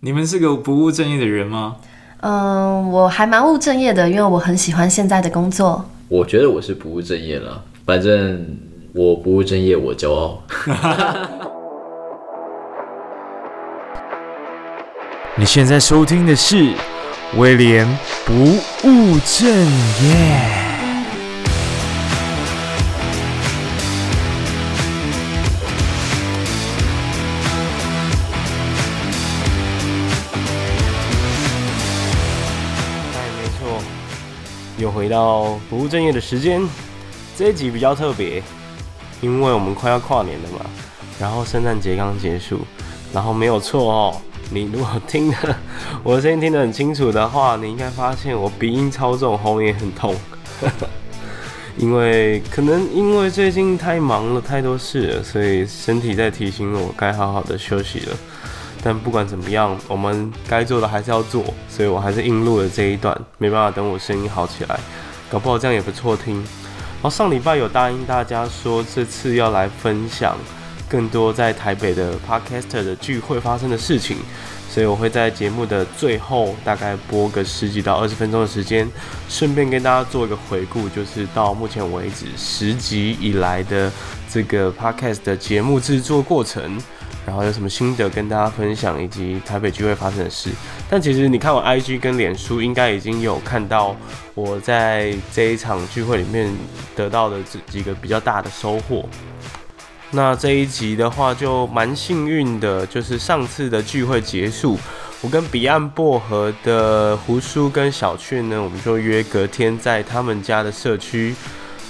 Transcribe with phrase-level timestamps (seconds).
[0.00, 1.74] 你们是个不务正业的人吗？
[2.20, 5.84] 嗯，我还蛮务正业的，因为我很喜欢现在的工作。
[6.06, 8.46] 我觉得我是不务正业了，反正
[8.92, 10.40] 我不务正业，我骄傲。
[15.34, 16.72] 你现在收听的是
[17.36, 17.84] 威廉
[18.24, 20.67] 不务正业。
[34.90, 36.62] 回到不务正业的时间，
[37.36, 38.42] 这一集比较特别，
[39.20, 40.64] 因为我们快要跨年了嘛，
[41.20, 42.60] 然后圣诞节刚结束，
[43.12, 44.16] 然后没有错哦，
[44.50, 45.36] 你如果听的
[46.02, 50.14] 我的声音听得很清楚的话，你应该发现我鼻音超重，喉咙也很痛，
[51.76, 58.16] 因为可能因为最近太忙了，太多事了，所以身体在提醒我该好好的休息了。
[58.88, 64.80] 但不管怎么样，我们该做的还是要做，所以我还是硬录了这一段，没办法等我声音好起来，
[65.28, 66.36] 搞不好这样也不错听。
[66.36, 70.34] 然后上礼拜有答应大家说，这次要来分享
[70.88, 74.16] 更多在台北的 Podcaster 的聚会发生的事情，
[74.70, 78.90] 所以我会在节目的最后大概播个十几到二十分钟的时间，
[79.28, 83.92] 顺便跟大家做一个回顾，就是到目前为止十集以来的
[84.30, 86.80] 这个 Podcast 的节目制作过程。
[87.28, 90.50] 然后有什么心得跟大家分享，以及台北聚会发生的事。
[90.88, 93.94] 但其实你看我 IG 跟脸书，应该已经有看到
[94.34, 96.50] 我在这一场聚会里面
[96.96, 99.06] 得到的这几个比较大的收获。
[100.10, 104.78] 那这一集的话就蛮幸运的，就是上次的聚会结束，
[105.20, 111.34] 我跟彼岸薄荷的胡叔跟小雀呢，我们就约隔天在他们家的社区，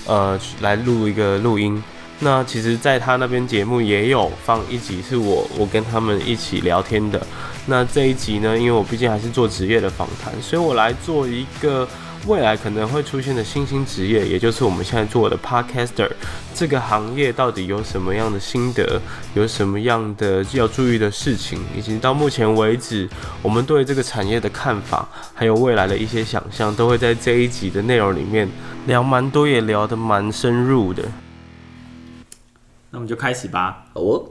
[0.04, 1.80] 呃，来录一个录音。
[2.20, 7.24] 那其实，在他那边节目也有放一集，是我我跟他们一起聊天的。
[7.66, 11.86] 那这一集呢，因为我毕竟还是做职业的访谈，所以我来做一个
[12.26, 16.10] 未来可能会出现的新兴职业，也就是我们现在做的 Podcaster
[16.54, 19.00] 这个行业到底有什么样的心得，
[19.34, 23.08] 有什么样的要注意的事情，以及到目前为止
[23.42, 28.48] 我们对这个产业的看法，还有未来的一些想象，都会在这一集的内容里面
[28.86, 31.04] 聊蛮多，也聊得蛮深入的。
[32.90, 33.84] 那我们就开始吧。
[33.94, 34.24] 哦，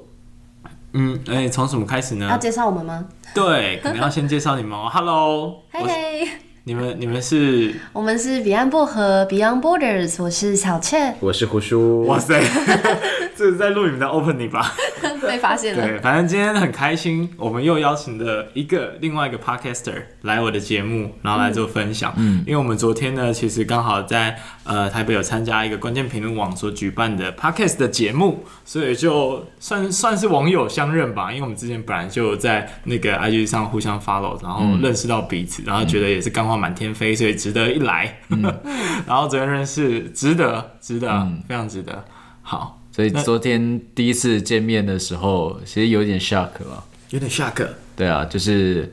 [0.94, 2.28] 嗯，哎、欸，从什么开始呢？
[2.29, 3.06] 要介绍我们吗？
[3.35, 4.90] 对，可能要先介绍你们哦。
[4.91, 6.28] Hello，嘿嘿，
[6.67, 7.73] 你们你们是？
[7.94, 12.05] 我们是彼岸薄荷 Beyond Borders，我是小倩，我是胡叔。
[12.07, 12.41] 哇塞，
[13.38, 14.73] 这是在录你们的 opening 吧？
[15.25, 15.88] 被发现了。
[15.88, 22.13] 对，反正今天很开心，我们又邀请了一个另外一个 podcaster 来我的节目，然后来做分享。
[22.17, 31.31] 嗯，因为我们昨天呢，其实刚好在呃台北有参加一个关键评论网所举办的 podcast 的节目，所以就算算是网友相认吧。
[31.31, 38.19] 因为我们之前本来就在那个 IG 上互相 follow，然后认识到彼此，然后觉得也是干话满天飞，所以值得一来。
[38.29, 38.41] 嗯、
[39.07, 42.03] 然后昨天认识，值得，值得，嗯、非常值得。
[42.41, 42.73] 好。
[42.90, 46.84] 所以昨天第一次见面的时候，其实有点 shock 吧？
[47.12, 47.68] 有点 shock。
[47.95, 48.91] 对啊，就是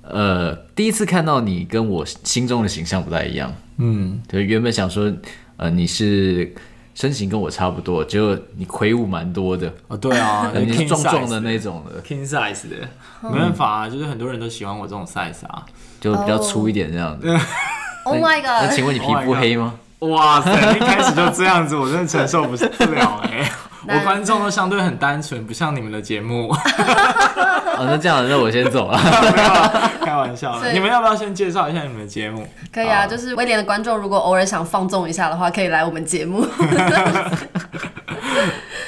[0.00, 3.54] 呃，第一次看到你跟我心中的形象不太一样。
[3.76, 5.12] 嗯，就，原本想说，
[5.58, 6.50] 呃，你是
[6.94, 9.72] 身形跟我差不多，结果你魁梧蛮多的。
[9.88, 12.76] 哦，对啊， 你是壮壮的那种的，king size 的，
[13.22, 15.64] 没办法啊，就是很多人都喜欢我这种 size 啊，
[16.00, 17.28] 就比较粗一点这样子。
[18.04, 18.64] Oh my god！
[18.64, 19.74] 那请问你皮肤黑吗？
[20.00, 20.50] 哇塞！
[20.76, 23.48] 一开始就这样子，我真的承受不了哎。
[23.86, 26.48] 我观众都相对很单纯，不像你们的节目。
[27.74, 28.98] 哦，那这样，那我先走 了。
[30.04, 32.46] 开玩笑的，你们要不要先介绍一下你们的节目？
[32.72, 36.46] 可以啊，就是威廉的观众，如果偶尔想放纵一下的话，可以来我们节目。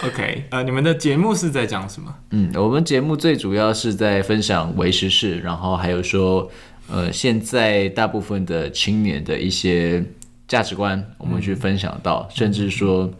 [0.04, 2.14] OK，呃，你们的节目是在讲什么？
[2.30, 6.50] 嗯，我们节目最主要是在分享为时事，然后还有说，
[6.92, 10.04] 呃，现在大部分的青年的一些。
[10.46, 13.10] 价值观，我们去分享到，嗯、甚至说，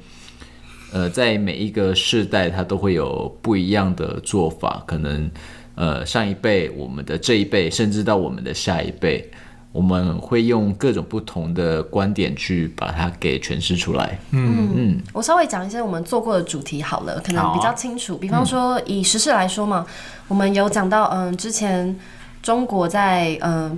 [0.94, 4.80] 呃，在每一个世代，它都会有不一样的做法。
[4.86, 5.28] 可能，
[5.74, 9.28] 呃，上一辈、我们的这一辈，甚至到我们的下一辈，
[9.72, 14.16] 我们会用各种不同的观点去把它给诠释出来。
[14.30, 18.14] 嗯嗯，嗯我稍微讲一些我们做过的主题好了，可能比较清楚。
[18.14, 19.92] 啊、比方说，以时事来说嘛，嗯、
[20.28, 21.98] 我们有讲到，嗯，之前
[22.40, 23.76] 中国在，嗯。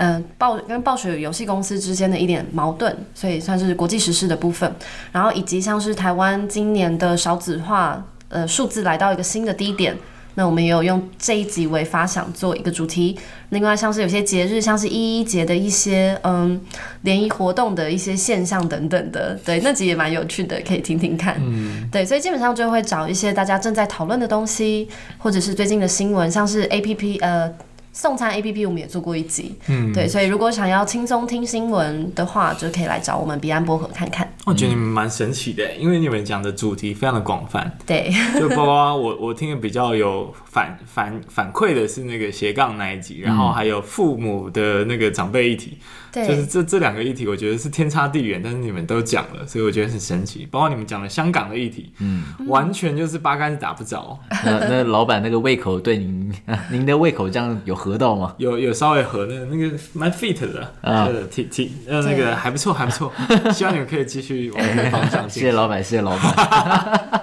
[0.00, 4.74] 嗯、呃，暴跟暴雪游戏公司之间的一点矛盾，所以算是国际时事的部分。
[5.12, 9.94] 然后以及像是台湾今年的少子化，呃，数字来到一个新的低点，
[10.36, 13.18] 那我们也有用这一集为发想做一个主题。
[13.50, 16.58] 另外，像是有些节日，像是一一节的一些嗯
[17.02, 21.36] 联谊活动的一些现象等等的，对，那集也蛮有趣的，可以听听看。
[21.40, 24.88] 嗯，对，所以基本上就会找一些大家正在讨论的东西，
[25.18, 27.52] 或者是最近的新闻，像是 APP 呃。
[27.92, 34.32] 送餐 APP 我们也做过一集，嗯，对，所以如果想要轻松听新闻的话，就可以来找我们彼岸薄荷看看。
[34.46, 45.78] 我觉得你们蛮神奇的，因为你们讲的主题非常的广泛，对，就包括我我听的比较有反反反馈的是那个斜杠那一集，然后还有父母的那个长辈议题。
[46.12, 50.46] 对，就是这这两个议题，我觉得是天差地远，但是你们都讲了，所以我觉得很神奇。
[50.50, 54.18] 包括你们讲的香港的议题，嗯，完全就是八竿子打不着。
[54.44, 56.32] 那那老板那个胃口对您，
[56.70, 58.34] 您的胃口这样有合到吗？
[58.38, 63.12] 有有稍微合的，那个蛮 fit 的，啊，挺挺呃那个还不错还不错，
[63.52, 65.28] 希望你们可以继续往这个方向。
[65.30, 67.19] 谢谢老板，谢谢老板。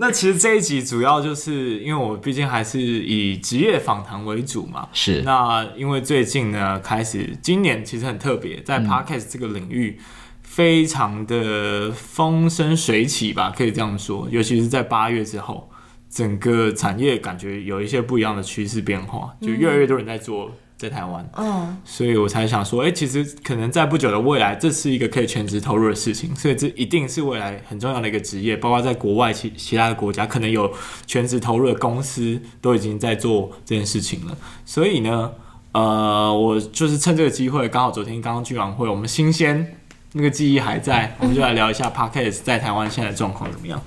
[0.00, 4.88] 那其实这一集主要就是因为我毕竟还是以职业访谈为主嘛。
[4.94, 5.20] 是。
[5.26, 9.98] 那因为最近呢，开始今年其实很特别，在 Podcast 这个领域
[10.42, 14.26] 非常的风生水起吧，可以这样说。
[14.30, 15.70] 尤其是在八月之后，
[16.08, 20.50] 整个产业感觉有一些不一样的趋势变化，就越来越多人在做。
[20.80, 30.72] 在台湾，嗯，所以我才想说，哎、欸，其实可能在不久的未来，这是一个可以全职投入的事情，所以这一定是未来很重要的一个职业，包括在国外其其他的国家，可能有
[31.06, 34.34] 全职投入的公司都已经在做这件事情了。
[34.64, 35.32] 所以呢，
[35.72, 39.76] 呃，我就是趁这个机会，刚好昨天刚刚聚完会，我们新鲜
[40.12, 43.78] 那个记忆还在，我们就来聊一下 Podcast 在台湾现在的状况怎么样？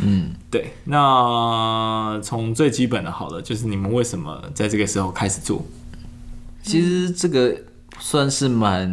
[0.00, 0.74] 嗯，对。
[0.84, 5.64] 那从最基本的好了，就是你们为什么在这个时候开始做？
[6.64, 7.54] 其实这个
[8.00, 8.90] 算是蛮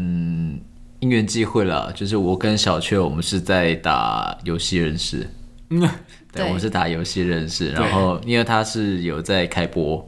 [0.99, 5.27] 因缘际会了，就是我跟小雀，我们是在打游戏认识。
[5.73, 5.89] 嗯，
[6.33, 10.05] 对，我们是打游戏认识，然后因为他是有在开播，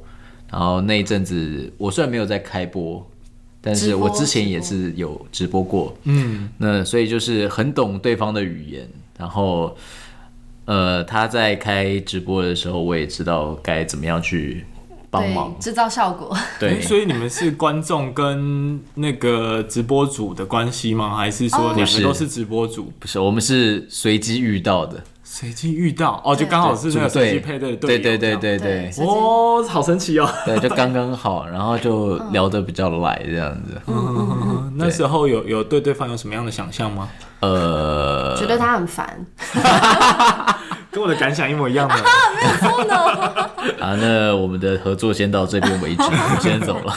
[0.51, 3.09] 然后那一阵子我虽然没有在开播，
[3.61, 5.97] 但是我之前也是有直播过。
[6.03, 8.85] 嗯，那所以就是很懂对方的语言，
[9.17, 9.73] 然后
[10.65, 14.65] 呃他在开直播的时候，我也知道该怎么样去。
[15.13, 15.55] 帮忙。
[15.59, 21.15] 制造效果，对，所以你们是观众跟那个直播主的关系吗？
[21.15, 22.91] 还是说两个都是直播主？
[22.99, 26.19] 不是，我们是随机遇到的，随机遇到？
[26.25, 33.79] 哦，就刚好是那个随机配对的，对对对对对，哦，好神奇哦，对，就刚刚好，然后就聊得比较来这样子。
[33.85, 37.07] 嗯，那时候有有对对方有什么样的想象吗？
[37.41, 39.23] 呃，觉得他很烦。
[40.93, 42.01] 跟我的感想一模一样的，啊，
[42.35, 42.95] 没有错呢。
[43.81, 46.95] 啊，那我们的合作先到这边为止， 我先走了。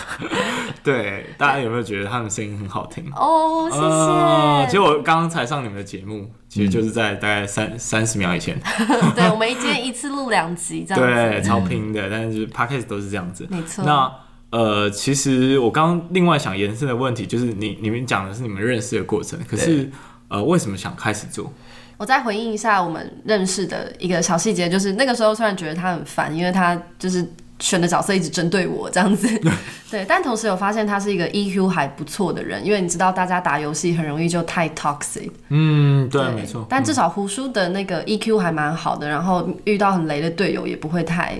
[0.82, 3.10] 对，大家有没有觉得他们声音很好听？
[3.14, 3.84] 哦，谢谢。
[3.84, 8.60] 呃、其实我刚刚才上你们的节目，其实就是在大概三三十秒以前。
[9.16, 11.12] 对，我们一天一次录两集，这样子。
[11.12, 13.46] 对，超拼的，但是 Podcast 都是这样子。
[13.50, 13.84] 没错。
[13.84, 14.12] 那
[14.50, 19.90] 呃，其实我刚刚另外想延伸的问题，就是你你们讲的是你们认识的过程，可是
[20.28, 21.52] 呃，为什么想开始做？
[21.96, 27.26] 我再回应一下我们认识的一个小细节，就是那个时候虽然觉得他很烦，因为他就是
[27.58, 29.26] 选的角色一直针对我这样子，
[29.90, 41.38] 对，但同时有发现他是一个 EQ 还不错的人，因为你知道大家打游戏很容易就太 toxic，嗯，对，对没错，但至少胡叔的那个 EQ 还蛮好的，然后遇到很雷的队友也不会太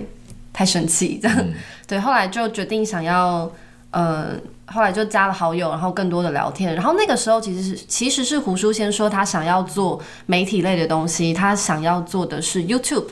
[0.51, 1.53] 太生气，这样，嗯、
[1.87, 3.51] 对，后来就决定想要，
[3.91, 4.29] 呃。
[4.67, 6.75] 后来就加了好友，然后更多的聊天。
[6.75, 13.07] 然后那个时候其实是其实是胡叔先说他想要做媒体类的东西，他想要做的是 YouTube。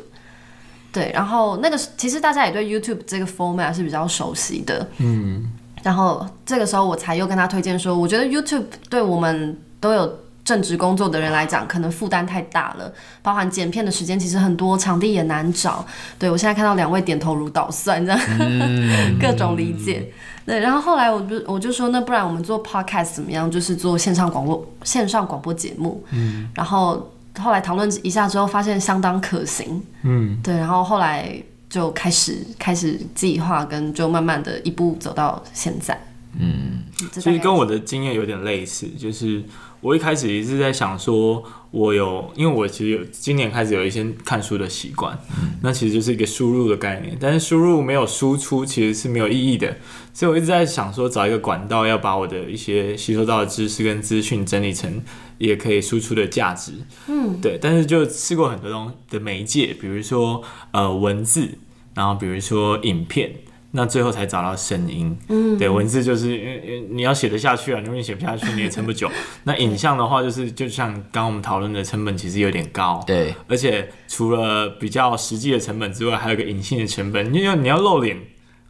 [0.91, 4.87] 对，然后那个其实大家也对 YouTube 这个 format 是比较熟悉的。
[4.97, 5.45] 嗯。
[5.83, 12.91] 然后这个时候我才又跟他推荐说，我觉得 YouTube 对我们都有正职工作的人来讲，可能负担太大了，
[13.21, 15.85] 包含剪片的时间其实很多，场地也难找。
[16.17, 20.11] 对，我现在看到两位点头如捣蒜，这样、嗯、 各种理解。
[20.45, 23.49] 对，然后后来我就我就说，那不然我们做 podcast 怎么样？
[23.49, 26.03] 就是做线上广播线上广播节目。
[26.11, 26.47] 嗯。
[26.53, 29.81] 然后后来讨论一下之后，发现相当可行。
[30.03, 30.39] 嗯。
[30.43, 31.35] 对，然后后来
[31.67, 35.99] 就开始开始计划，跟就慢慢的一步走到现在。
[36.39, 36.83] 嗯。
[37.11, 39.43] 其实跟我的经验有点类似，就是
[39.81, 41.43] 我一开始一直在想说。
[41.71, 49.75] 我有，因为我其实有今年开始有一些看书的习惯，嗯、那其实就是一个输入的概念，但是输入没有输出其实是没有意义的，
[50.15, 55.03] 所以我一直在想说找一个管道，要把我的一些吸收到的知识跟资讯整理成
[55.37, 56.71] 也可以输出的价值，
[57.07, 60.41] 嗯，对，但是就试过很多东的媒介，比如说
[60.71, 61.59] 呃文字，
[61.93, 63.31] 然后比如说影片。
[63.77, 65.17] 那最后才找到声音。
[65.27, 69.11] 嗯，对，文字就是因为你要写得下去啊，你永远写不下去，你也撑不久。
[69.43, 73.03] 那影像的话，就是就像刚刚我们讨论的成本其实有点高。
[73.05, 78.17] 对，而且除了比较实际的成本之外，还有个隐性的成本，因为你要露脸。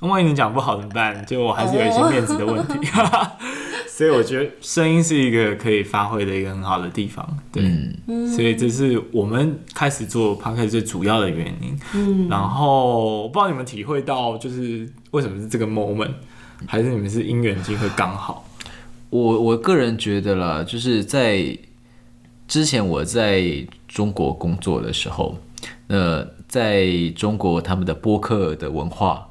[0.01, 1.25] 万一你讲不好怎么办？
[1.25, 2.73] 就我还是有一些面子的问题，
[3.87, 7.25] 所以我觉得声音是一个可以发挥的一个很好的地方。
[7.51, 7.63] 对，
[8.07, 11.79] 嗯、所以这是我们开始做 Podcast 最主要的原因。
[11.93, 16.11] 嗯，然后我不知道你们体会到，就是为什么是这个 moment，
[16.67, 18.45] 还是你们是因缘机会刚好？
[19.09, 21.57] 我我个人觉得啦，就是在
[22.47, 25.37] 之前我在中国工作的时候，
[25.87, 26.85] 那在
[27.15, 29.29] 中国他们的播客的文化。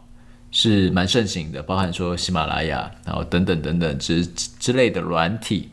[0.56, 5.68] 是蛮盛行的，包含说喜马拉雅，然后等等等等之之类的软体，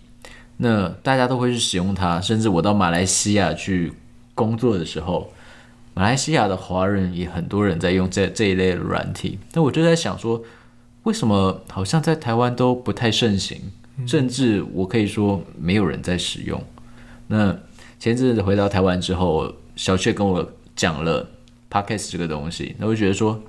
[0.58, 2.20] 那大家都会去使用它。
[2.20, 3.94] 甚至我到马来西亚去
[4.34, 5.32] 工作的时候，
[5.94, 9.38] 马来西亚的华人也很多人在用这这一类的软体。
[9.54, 10.44] 那我就在想说，
[11.04, 13.62] 为什么好像在台湾都不太盛行，
[14.08, 16.60] 甚至我可以说没有人在使用。
[17.28, 17.56] 那
[18.00, 21.30] 前阵子回到台湾之后，小雀跟我讲了
[21.70, 23.40] Podcast 这个东西，那我就觉得说。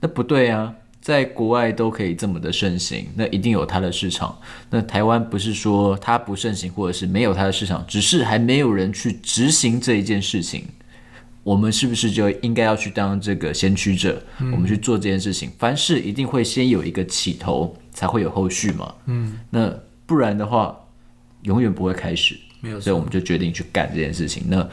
[0.00, 4.38] 那不对啊，在国外都可以这么的盛行，那一定有它的市场。
[4.70, 10.64] 那台湾不是说它不盛行，或者是没有它的市场，只是还没有人去执行这一件事情。
[11.42, 14.20] 我们是不是就应该要去当这个先驱者？
[14.40, 18.94] 嗯、我们去做这件事情，凡事一定会先有一个起头，才会有后续嘛。
[19.06, 19.72] 嗯，那
[20.06, 20.76] 不然的话，
[21.42, 22.36] 永远不会开始。
[22.60, 24.42] 没有，所以我们就决定去干这件事情。
[24.48, 24.68] 那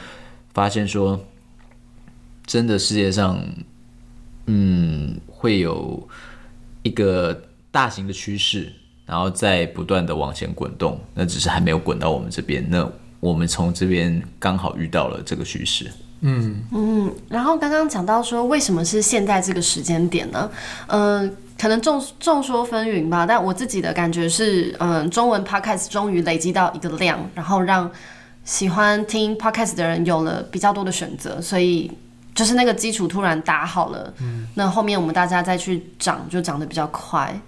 [0.53, 1.23] 发现说，
[2.45, 3.39] 真的世界上。
[4.45, 6.05] 嗯，会有
[6.81, 8.71] 一个大型的趋势，
[9.05, 12.65] 然后再不断的往前滚动，那只是还没有滚到我们这边。
[12.69, 12.85] 那
[13.19, 15.89] 我们从这边刚好遇到了这个趋势。
[16.19, 20.51] 嗯嗯，然后刚刚讲到说，为什么是现在这个时间点呢？
[20.87, 27.89] 嗯、可能众众说纷纭吧，但我自己的感觉是，嗯、中文 podcast 终于累积到一个量，然后让
[28.43, 31.89] 喜欢听 podcast 的人有了比较多的选择，所以。
[32.35, 37.39] 就是那个基础突然打好了，嗯，那后面我们大家再去涨，就涨得比较快，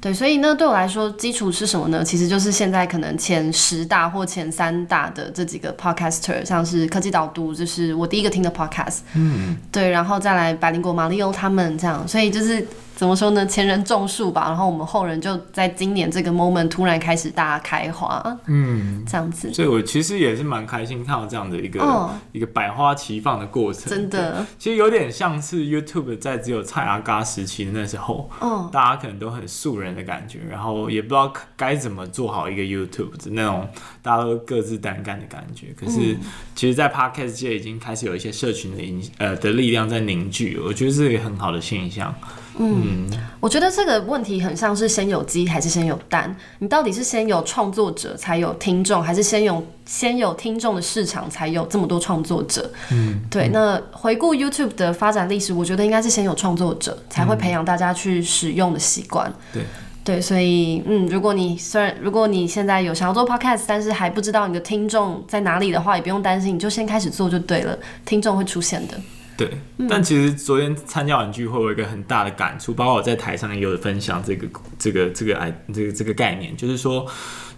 [0.00, 2.02] 对，所以呢，对我来说，基础是什么呢？
[2.02, 12.66] 其实就是现在可能前十大或前三大的这几个 podcaster，像是科技导读，就是我第一个听的 podcast，嗯，对，然后再来百灵果、马里欧他们这样，所以就是。
[12.96, 13.44] 怎么说呢？
[13.44, 19.52] 前人种树吧，然后我们后人就在今年这个 moment 突然开始大开花，嗯，这样子。
[19.52, 23.90] 所以我其实也是蛮开心看到这样的一个、哦、一个百花齐放的过程。
[23.90, 33.68] 真的，其实有点像是 YouTube 在只有蔡阿嘎时期的那时候，哦，大家可能都很素人的感觉，然后也不知道该怎么做好一个 YouTube 的那种
[34.02, 35.74] 大家都各自单干的感觉。
[35.78, 36.16] 可是，
[36.54, 42.14] 其实，在 Podcast 界已经开始有一些社群的影呃的力量在凝聚，我觉得是一个很好的现象。
[42.56, 43.06] 嗯，
[43.40, 46.34] 我觉得这个问题很像是先有鸡还是先有蛋？
[46.60, 52.70] 你到底是先有创作者才有听众，还是先有先有听众的市场才有这么多创作者？
[52.92, 53.48] 嗯，对。
[53.48, 59.32] 那回顾 YouTube 的发展历史，我觉得应该是先有创作者，才会培养大家去使用的习惯。
[59.52, 59.62] 对
[60.04, 68.94] 对，所以嗯，如果你虽然如果你现在有想要做 Podcast，但是还不知道你的听众在哪里的话，也不用担心，你就先开始做就对了，听众会出现的。
[69.36, 69.50] 对，
[69.88, 74.46] 但其实昨天参加完聚会，有一个很大的感触，包括我在台上也有分享这个
[74.78, 77.06] 这个这个哎这个这个概念，就是说，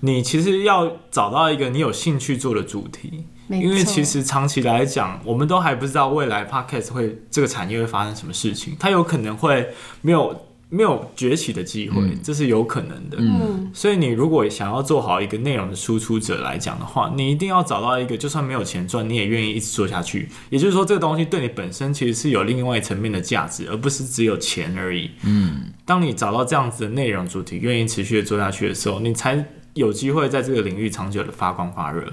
[0.01, 9.69] 你其实要找到一个你有兴趣做的主题，因为其实长期来讲，我们都还不知道未来 Podcast 会这个产业会发生什么事情，它有可能会
[10.01, 10.47] 没有。
[10.69, 13.19] 没有崛起的机会，这是有可能的。
[13.21, 20.29] 嗯，所以你如果想要做好一个内容的输出者来讲的话，你一定要找到一个就算没有钱赚，你也愿意一直做下去。
[20.51, 25.09] 也就是说，这个东西对你本身其实是有另外一层面的价值，而不是只有钱而已。
[25.23, 32.13] 嗯，当你找到这样子的内容主题，愿意持续的做下去的时候，你才有机会在这个领域长久的发光发热。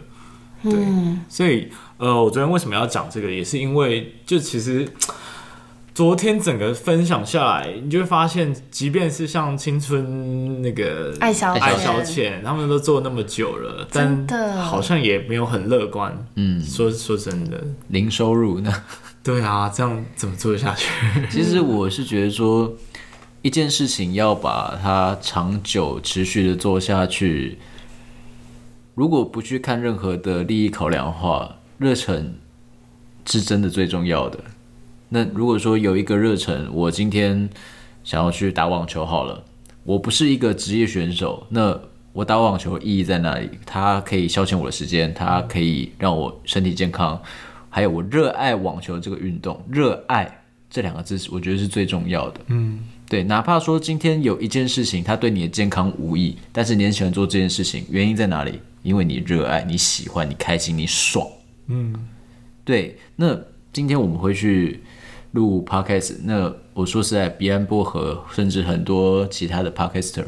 [0.62, 0.74] 对，
[1.28, 4.88] 所以呃，我昨天为什么要讲这个，也是因为就其实。
[5.94, 16.26] 昨天整个分享下来，你就会发现，即便是像青春那个爱小爱小浅，他们都做那么久了，真的好像也没有很乐观。
[16.34, 18.74] 嗯，说说真的，零收入呢？
[19.24, 20.90] 对啊，这样怎么做下去？
[21.30, 22.74] 其实我是觉得说，
[23.44, 27.60] 一件事情要把它长久持续的做下去，
[28.96, 32.34] 如果不去看任何的利益考量的话，热忱
[33.28, 34.40] 是真的最重要的。
[35.14, 37.48] 那如果说有一个热忱，我今天
[38.04, 39.44] 想要去打网球好了，
[39.84, 41.80] 我不是一个职业选手，那
[42.14, 43.48] 我打网球意义在哪里？
[43.64, 47.22] 它可以消遣我的时间，它可以让我身体健康，
[47.70, 52.42] 还有我热爱网球这个运动，热爱这两个字，我觉得是最重要的。
[52.48, 58.60] 嗯，对，哪怕说今天有一件事情，它对你的健康无益，但是你很喜欢做这件事情，原因在哪里？
[58.82, 61.24] 因为你热爱，你喜欢，你开心，你爽。
[61.68, 61.94] 嗯，
[62.66, 62.98] 对。
[63.16, 63.40] 那
[63.72, 64.82] 今天我们会去
[65.34, 70.26] 录 podcast，那我说实在，彼岸薄荷，甚至很多其他的 podcaster，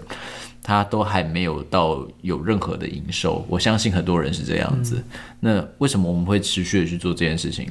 [0.62, 3.46] 他都还没有到有任何的营收。
[3.48, 4.98] 我相信很多人是这样子。
[4.98, 5.04] 嗯、
[5.40, 7.68] 那为什么我们会持续的去做这件事情？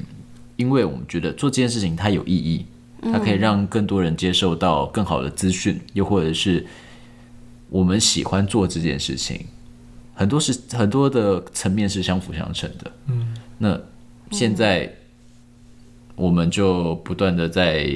[0.55, 2.65] 因为我们觉得做这件事情它有意义，
[3.01, 6.65] 它可以让更多人接受到更好的资讯，又或者是
[7.69, 9.45] 我们喜欢做这件事情，
[10.13, 12.91] 很多是很多的层面是相辅相成的。
[13.07, 13.77] 嗯，那
[14.31, 14.89] 现在
[16.15, 17.87] 我们就不断的在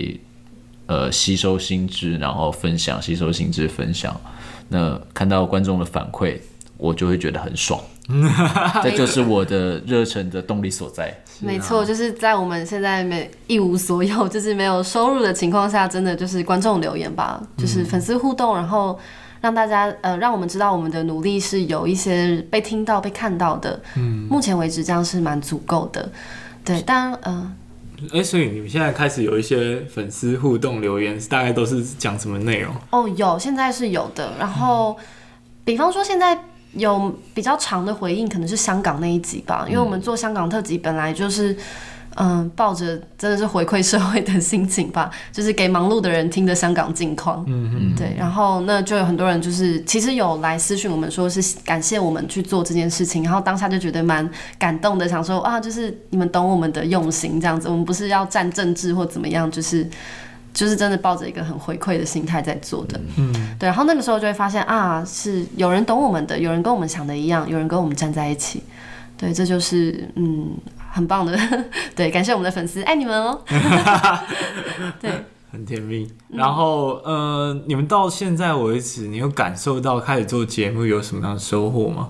[0.87, 4.19] 呃吸收新知，然后分享，吸收新知分享。
[4.67, 6.37] 那看到观众的反馈，
[6.77, 7.81] 我就会觉得很爽。
[8.81, 11.15] 这就是我的热忱的动力所在。
[11.41, 18.99] 没错，就是在我们现在没一无所有，就是没有收入的情况下，真的就是观众留言吧，就是粉丝互动，然后
[19.39, 23.79] 让大家呃，让我们知道我们的努力是有一些被听到、被看到的。
[23.95, 26.11] 嗯，目前为止这样是蛮足够的。
[26.65, 27.51] 对，当然呃，
[28.07, 32.73] 哎、欸，所以你们现在开始有一些粉丝互动留言，大概都是讲什么内容？
[32.91, 34.33] 哦，有，现在是有的。
[34.39, 34.97] 然后，
[35.63, 36.37] 比方说现在。
[36.73, 41.57] 有比较长的回应，可能是香港那一集吧，因为我们做香港特辑本来就是，嗯、
[42.15, 59.87] 呃，抱着真的是回馈社会的心情吧， 就是给忙碌的人听的香港近况，嗯嗯，对，然后那就有很多人就是其实有来私讯我们说是感谢我们去做这件事情，然后当下就觉得蛮感动的，想说啊，就是你们懂我们的用心这样子，我们不是要站政治或怎么样，就是。
[60.51, 68.63] 就是真的抱着一个很回馈的心态在做的，嗯，对，然后那个时候就会发现啊，是有人懂我们的，有人跟我们想的一样，有人跟我们站在一起，
[69.15, 70.49] 对，这就是嗯，
[70.91, 71.37] 很棒的，
[71.95, 73.41] 对，感谢我们的粉丝，爱你们哦，
[74.99, 75.11] 对，
[75.51, 76.11] 很甜蜜。
[76.29, 82.09] 然后呃，你们到现在为止，你有感受到开始做节目有什么样的收获吗？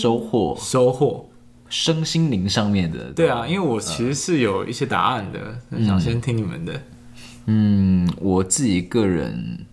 [0.00, 1.24] 收获，收获。
[1.70, 5.38] 身心灵上面的，对啊，因为我其实是有一些答案的，
[5.70, 6.80] 呃、想先听你们的。
[7.44, 9.66] 嗯，我自己个人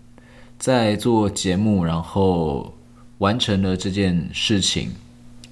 [0.60, 2.74] 在做节目，然后
[3.20, 4.92] 完成了这件事情，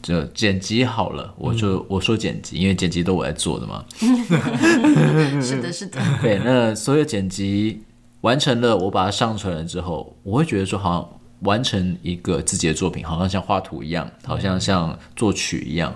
[0.03, 3.83] 就剪辑好了，我就、嗯、我说剪辑，因为剪辑都我在做的嘛。
[5.41, 6.00] 是的，是的。
[6.22, 7.81] 对，那所有剪辑
[8.22, 15.95] 完成了，我把它上传了之后，我会觉得说，好像完成一个自己的作品，好像像画图一样，好像像作曲一样。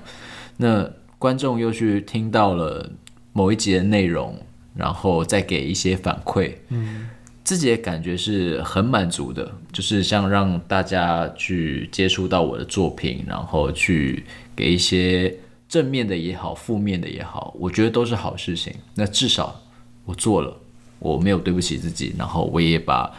[0.56, 2.90] 那观众又去听到了
[3.34, 4.40] 某一集的内容，
[4.74, 7.10] 然后再给一些反馈，嗯，
[7.48, 15.34] 自己的感觉是很满足的，就是像让大家去接触到我的作品，然后去给一些
[15.70, 18.74] 正面的也好，负面的也好，我觉得都是好事情。
[18.96, 19.62] 那至少
[20.04, 20.58] 我做了，
[21.00, 23.10] 我没有对不起自己，然后我也把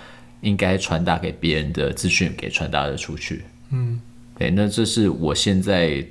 [0.42, 3.98] 应该传达给别人的资讯给传达了出去，嗯，
[4.38, 6.04] 对，那这是我现在。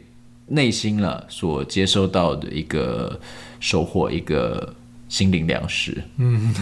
[0.49, 3.19] 内心了所接收到的一个
[3.59, 4.73] 收获，一个
[5.09, 6.01] 心灵粮食。
[6.15, 6.53] 嗯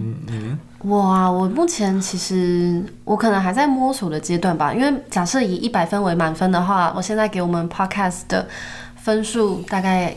[0.00, 0.58] 嗯嗯，
[0.90, 1.30] 哇！
[1.30, 8.48] 我目前其实我可能还在摸索的阶段吧，因为假设以一百分为满分的话，我现在给我们 Podcast 的
[8.96, 10.16] 分数大概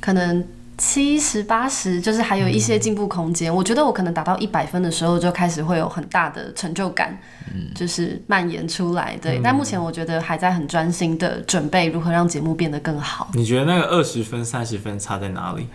[0.00, 0.44] 可能。
[0.78, 3.52] 七十八十，就是还有一些进步空间。
[3.52, 7.16] 嗯、我觉得我可能达到一百分的时候，就开始会有很大的成就感，
[7.54, 9.16] 嗯、就是蔓延出来。
[9.22, 13.28] 对，嗯、但目前我觉得还在很专心的准备如何让节目变得更好。
[13.34, 15.68] 你觉得那个二十分、三十分差在哪里？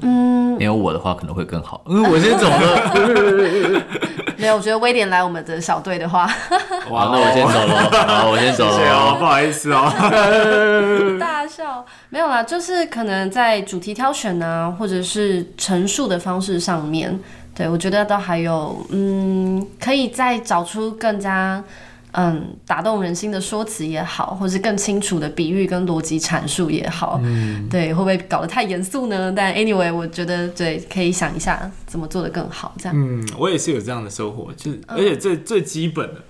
[0.00, 1.82] 嗯，没有我的话可能会更好。
[1.86, 3.86] 嗯，我先走了。
[4.40, 6.24] 没有，我觉得威廉来我们的小队的话，
[6.90, 7.90] 哇，那我先走了。
[8.06, 8.72] 好，我先走了。
[8.72, 9.92] 谢谢哦，不好意思哦。
[11.20, 17.18] 大笑，没有啦，就是可能在主题挑选啊，或者是陈述的方式上面，
[17.54, 21.62] 对，我觉得都还有，嗯，可以再找出更加。
[22.12, 29.32] 嗯，打动人心的说辞也好，或是更清楚的比喻跟逻辑阐述也好，嗯，对，会不会搞得太严肃呢？
[29.36, 32.94] 但 anyway，我觉得对，可以想一下怎么做得更好，这样。
[32.96, 36.22] 嗯，我也是有这样的收获，就是而且最最基本的。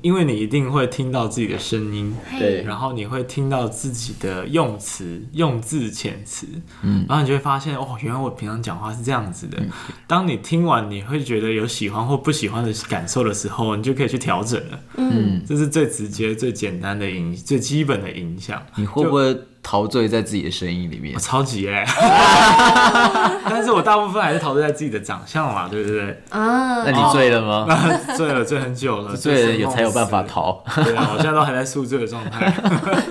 [0.00, 6.46] 因为你一定会听到自己的声音，对，然后你会听到自己的用词、用字遣词，
[6.82, 9.58] 嗯，然后你就会发现，哦，原来我平常讲话是这样子的。
[10.06, 14.80] 当你听完，你会觉得有喜欢或不喜欢的感受的时候，你就可以去调整了。
[14.96, 18.62] 嗯，这是最直接、最简单的影，最基本的影响。
[18.76, 21.20] 你会不会陶醉在自己的声音里面我？
[21.20, 21.86] 超级哎、
[23.48, 26.10] 但是我大部分还是陶醉在自己的长相嘛，对不对？
[26.30, 27.66] 啊那，你醉了吗？
[28.16, 30.62] 醉了，醉很久了， 醉了醉有才有办法逃。
[30.84, 32.52] 对啊，我现在都还在宿醉的状态。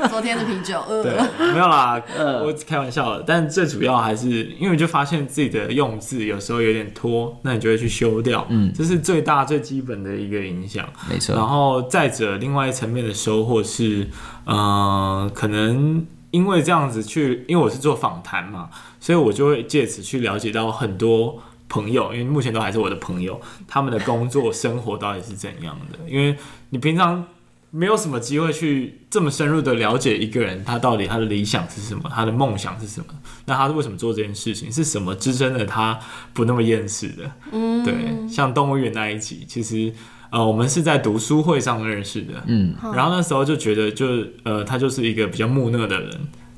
[0.09, 3.23] 昨天的啤酒，对呃，，没有啦，我开玩笑的。
[3.25, 4.27] 但最主要还是
[4.59, 8.45] 因为就发现自己的用字有时候有点拖，那你就会去修掉。
[8.49, 10.85] 嗯，这是最大最基本的一个影响。
[11.09, 11.33] 没错。
[11.35, 14.09] 然后再者，另外一层面的收获是，
[14.45, 25.99] 呃，可能因为这样子去，因为我是做访谈嘛，所以我就会借此去了解到很多朋友，因为目前都还是我的朋友，他们的工作生活到底是怎样的。
[26.09, 26.37] 因为
[26.69, 27.25] 你平常
[27.69, 33.07] 没有什么机会去这么深入的了解一个人，他到底他的理想是什么，他的梦想是什么，
[33.45, 35.99] 那他是为什么做这件事情，是什么支撑了他
[36.33, 37.31] 不那么厌世的？
[37.51, 37.93] 嗯，对，
[38.27, 39.93] 像动物园那一集，其实。
[40.31, 44.07] 呃，我们是在读书会上认识的，嗯，然后那时候就觉得就，
[44.43, 46.09] 呃，他就是一个比较木讷的人，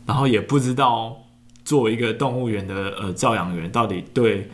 [0.05, 1.17] 然后也不知道
[1.65, 4.49] 作为一个动物园的呃照养员到底对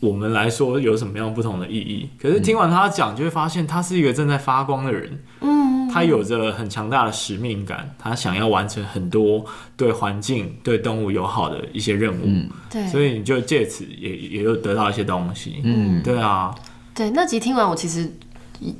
[0.00, 2.08] 我们来说有什么样不同的意义。
[2.20, 9.44] 可是听完他讲，就会发现他是一个正在发光的人，嗯，他有着很强大的使命感，他想要完成很多
[9.76, 12.50] 对环境、对动物友好的一些任务，嗯。
[12.68, 16.52] 对，所以你就借此也也有得到一些东西，嗯，对啊，
[16.94, 18.12] 对，那集听完我其实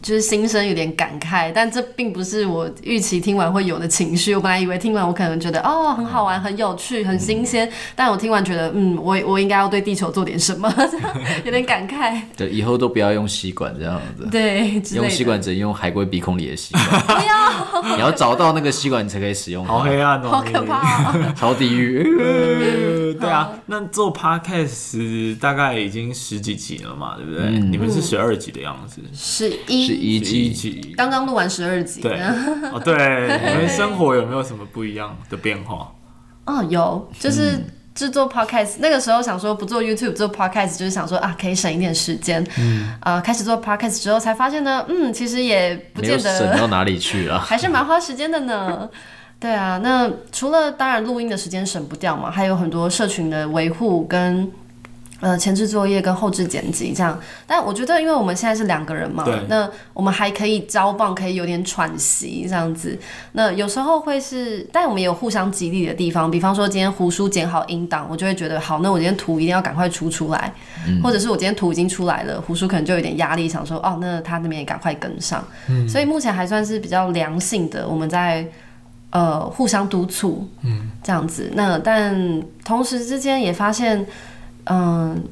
[0.02, 4.34] 就是心生有点感慨，但这并不是我预期听完会有的情绪。
[4.34, 10.72] 我本来以为听完我可能觉得哦很好玩、很有趣、很新鲜，但我听完觉得嗯，我我应该要对地球做点什么，
[11.44, 12.20] 有点感慨。
[12.36, 14.28] 对，以后都不要用吸管这样子。
[14.30, 19.64] 对，用吸管只能用海龟鼻孔里的吸管，不要，你要找到那个吸管，你才可以使用。
[19.64, 21.34] 好黑暗哦，好可怕、哦。
[21.36, 22.02] 超地狱。
[22.18, 27.44] 呃，对啊，那做 podcast 大概已经十几集了嘛，对不对？
[27.46, 32.00] 嗯你们是十二集的样子，是一，一十一集，刚刚录完十二集。
[32.00, 32.20] 对，
[32.72, 35.92] 哦，对，你们生活有没有什么不一样的变化？
[36.44, 42.46] 哦，有，就是制作 podcast、那个时候想说不做 YouTube 做 podcast，就是想说啊，可以省一点时间。
[42.58, 47.38] 嗯，啊，开始做 podcast 之后才发现呢，嗯，其实也不见得省，到哪里去啊。
[47.44, 48.88] 还是蛮花时间的呢。
[49.38, 54.50] 对啊，那除了当然录音的时间省不掉嘛，还有很多社群的维护跟
[55.20, 57.18] 呃前置作业跟后置剪辑这样。
[57.46, 62.98] 但我觉得，因为我们现在是两个人嘛，那我们还可以交棒，可以有点喘息这样子。
[63.32, 66.30] 那有时候会是，但我们也有互相激励的地方。
[66.30, 70.52] 比方说，今天胡叔剪好音档，我就会觉得好，那我今天图一定要赶快出出来，
[71.02, 75.42] 或者是我今天图已经出来了，胡叔可能就有点压力，想说哦，那他那边也赶快跟上。
[75.88, 78.46] 所以目前还算是比较良性的，我们在。
[79.10, 81.50] 呃，互相督促，嗯，这样子。
[81.54, 84.04] 那但同时之间也发现，
[84.66, 85.22] 嗯、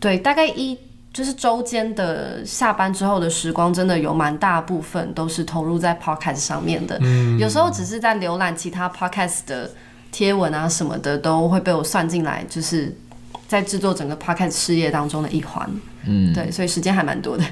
[0.00, 0.78] 对，大概一
[1.12, 6.98] 就是周间的下班之后的时光，真的有蛮大部分都是投入在 podcast 上面的。
[7.02, 9.70] 嗯，有时候只是在浏览其他 podcast 的
[10.10, 12.96] 贴文啊什么的，都会被我算进来，就是
[13.46, 15.68] 在制作整个 podcast 事业当中的一环。
[16.06, 17.44] 嗯，对，所以时间还蛮多的。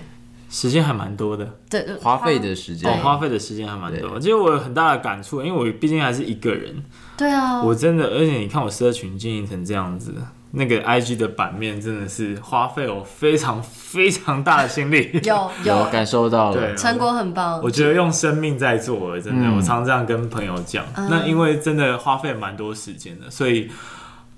[0.52, 4.18] 时间还蛮多的，对， 花费的时间我、哦、花费的时间还蛮多。
[4.18, 6.74] 其实我有很大的感触，因为我毕竟还是一个人。
[7.16, 10.12] 对啊，我真的，而且你看我社群经营成这样子，
[10.52, 15.10] 那个 IG 的版面真的是花费我非常非常大的心力。
[15.24, 17.60] 有 有有感受到了，对，成果很棒。
[17.62, 20.84] 我觉得用生命在做，真的，嗯、我常这样跟朋友讲。
[20.96, 23.68] 嗯、那因为真的花费蛮多时间的，所以。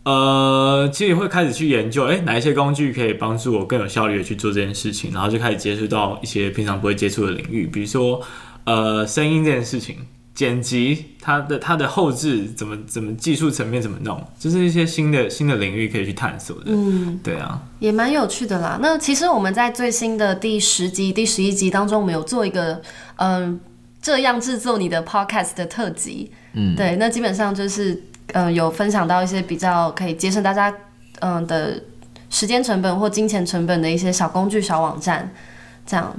[0.04, 8.20] 呃，其实会开始去研究，哎，哪一些工具可以帮助我更有效率的去做这件事情，然后就开始接触到一些平常不会接触的领域，比如说，
[8.64, 9.98] 呃，声音这件事情，
[10.42, 16.64] 剪辑，它的它的后置怎么怎么技术层面怎么弄，就是一些新的新的领域可以去探索的。
[16.66, 18.78] 嗯，对啊，也蛮有趣的啦。
[18.82, 22.82] 那其实我们在最新的第十集、第十一集当中，我们有做一个，
[23.16, 23.60] 嗯、呃，
[24.02, 26.32] 这样制作你的 podcast 的特辑。
[26.54, 28.02] 嗯，对，那基本上就是。
[28.34, 30.70] 嗯、呃，有分享到一些比较可以节省大家
[31.20, 31.82] 嗯、呃、的
[32.30, 35.30] 时间成本或金钱成本的一些小工具、小网站，
[35.84, 36.16] 这样。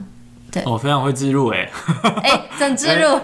[0.54, 1.68] 对，我、哦、非常会自入哎，
[2.22, 3.20] 哎，欸，整自入？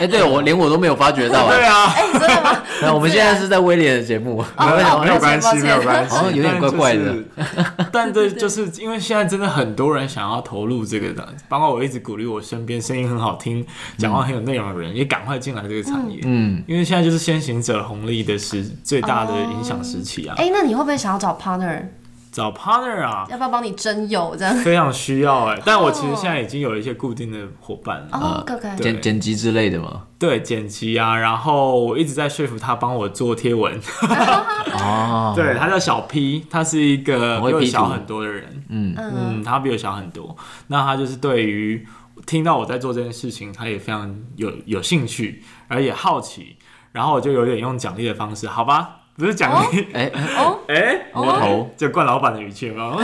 [0.00, 2.62] 哎，对我连我都没有发觉到对啊，哎，真的吗？
[2.82, 7.14] 那我们现在是在威廉的节目，没有没有关系，没有关系，好像有点怪怪的。
[7.92, 13.64] 但这 就是因为现在真的很多人想要投入这个的，包括我一直鼓励我身边声音很好听、
[13.96, 16.20] 讲话很有内容的人，也赶快进来这个产业。
[16.24, 20.34] 嗯，因为现在就是先行者红利的时最大的影响时期啊。
[20.38, 21.82] 哎，那你会不会想要找 partner？
[22.30, 24.54] 找 partner 啊，要不要帮你征友这样？
[24.58, 30.02] 非常需要哎、欸，但我其实现在已经有一些固定的伙伴了，哦，可可剪剪辑之类的吗？
[30.18, 33.80] 对，剪辑啊，然后我一直在说服他帮我做贴文。
[34.74, 38.94] 哦， 对，他叫小 P，他是一个比我小很多的人，嗯。
[38.96, 40.36] 嗯，他比我小很多，
[40.68, 41.86] 那他就是对于
[42.26, 46.56] 听到我在做这件事情，他也非常有有兴趣，而也好奇。
[46.92, 48.99] 然后我就有点用奖励的方式，好吧。
[49.20, 52.96] 不是奖励，哎哦，哎， 摸头就惯老板的语气吗。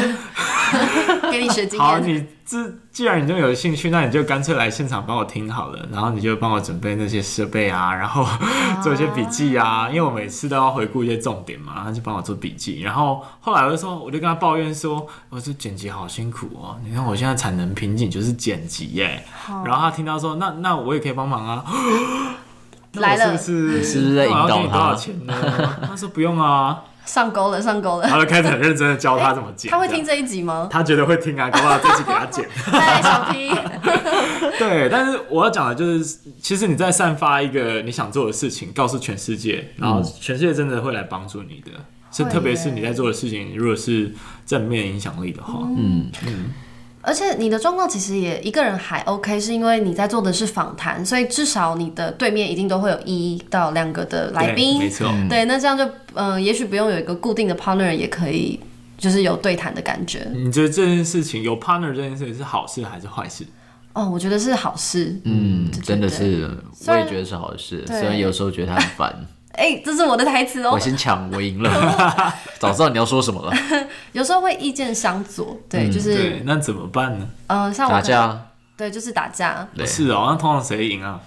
[1.31, 1.87] 给你学经验。
[1.87, 2.57] 好，你这
[2.90, 8.26] 既然你这么有兴趣，那你就干脆来现场帮我听好了，然后你就帮我准备那些设备啊，然后
[8.83, 12.81] 做一些笔记啊，因为我每次都要回顾一些重点嘛，然后就帮我做笔记。
[12.81, 19.22] 然后后来我就说，我就跟他抱怨说，我说剪辑好辛苦哦，你看我现在产能瓶颈就是剪辑耶。
[19.64, 21.64] 然后他听到说，那那我也可以帮忙啊。
[22.94, 23.85] 来了，是不是？
[23.85, 24.72] 是不是在引导他？
[24.72, 25.35] 多少钱呢？
[25.87, 28.09] 他说不用啊，上钩了，上钩了。
[28.09, 29.70] 他就开始很认真的教他怎么剪。
[29.72, 30.68] 他会听这一集吗？
[30.70, 32.49] 他觉得会听啊，搞不好这集给他剪。
[32.64, 33.51] 嗨，小 P。
[34.59, 41.70] 对，但是我要讲的就是，其实你在散发一个你想做的事情，告诉全世界，然后全世界真的会来帮助你的。
[42.11, 44.11] 是，特别是你在做的事情，如果是
[44.46, 46.51] 正面影响力的话，嗯嗯。
[47.07, 55.09] 而且你的状况其实也一个人还 OK，是因为你在做的是访谈，所以至少你的对面一定都会有一到两个的来宾，没错。
[55.29, 58.59] 对，那这样就嗯、呃，也许不用有一个固定的 partner，也可以
[58.99, 60.27] 就是有对谈的感觉。
[60.35, 63.47] 你觉得这件事情有 partner 这件事情是好事还是坏事？
[63.92, 65.16] 哦，我觉得是好事。
[65.23, 66.51] 嗯，真的是，
[66.88, 69.27] 我也觉得是好事，虽然有时候觉得他很烦。
[69.57, 70.71] 哎、欸，这是我的台词哦。
[70.73, 71.71] 我先抢，我赢了。
[72.59, 73.53] 早知道你要说什么了。
[74.12, 76.42] 有时候会意见相左，对，嗯、就是对。
[76.45, 77.27] 那怎么办呢？
[77.49, 78.38] 嗯、呃，像我打架。
[78.77, 79.66] 对，就是打架。
[79.85, 81.19] 是哦，那通常谁赢啊？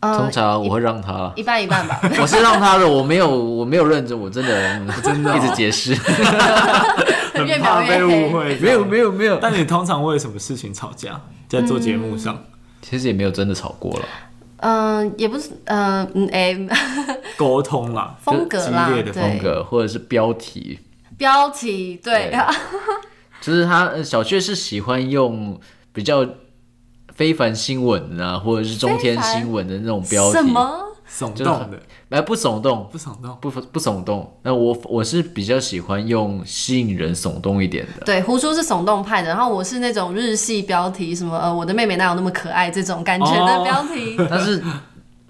[0.00, 1.98] 呃、通常我会让他一半一半吧。
[2.20, 5.94] 我是让他的，我没有，我没有认真，我真的真的一直解释。
[5.94, 8.56] 很怕被误会。
[8.56, 9.38] 没有没有没有。
[9.40, 11.20] 但你通常为什么事情吵架？
[11.48, 12.44] 在做节目上、嗯，
[12.82, 14.04] 其实也没有真的吵过了。
[14.58, 16.56] 嗯，也不是，嗯嗯，哎，
[17.36, 20.78] 沟通啦，风格啦，激烈的风格，或者是标题，
[21.18, 22.40] 标题，对，对。
[23.40, 25.60] 就是他小雀是喜欢用
[25.92, 26.26] 比较
[27.14, 30.82] 非凡新闻啊，或者是中天新闻的那种标题，什么？
[31.08, 31.80] 耸动的。
[32.10, 34.32] 来不耸动，不耸动，不不耸动。
[34.42, 38.04] 那我我是比较喜欢用吸引人、耸动一点的。
[38.04, 44.16] 对，胡叔是耸动派的，然后我是那种日系标题，什么呃，我的妹妹哪有那么可爱这种感觉的标题。
[44.30, 44.62] 但是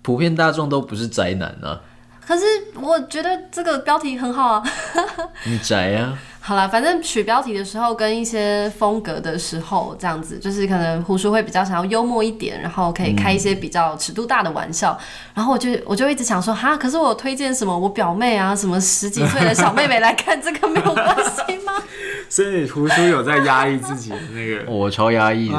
[0.02, 1.80] 普遍大众都不是宅男啊。
[2.20, 4.62] 可是我觉得这个标题很好啊。
[5.46, 6.18] 你宅啊？
[6.46, 14.96] 好了，反正取标题的时候跟一些风格的时候，这样子就是可能胡叔会比较想要幽默一点，然后可以开一些比较尺度大的玩笑。
[15.00, 15.04] 嗯、
[15.34, 21.72] 然后我就我就一直想说，哈，可是我推荐什么我表妹啊，什么十几岁的小妹妹来看这个没有关系吗？
[22.30, 25.58] 所以胡叔有在压抑自己的那个， 我超压抑的，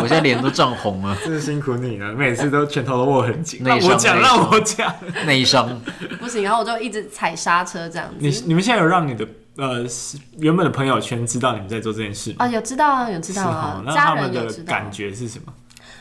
[0.00, 3.62] 我现在脸都涨红了，真是辛苦你了，每次都拳头都握很紧。
[3.64, 4.94] 让我讲，让我讲，
[5.26, 5.80] 内伤
[6.20, 8.14] 不行，然后我就一直踩刹车这样子。
[8.20, 9.26] 你你们现在有让你的？
[9.56, 9.84] 呃，
[10.38, 12.46] 原本的朋友圈知道你们在做这件事啊？
[12.48, 13.82] 有知道啊，有知道啊。
[13.86, 15.52] 那他们的感觉是什么？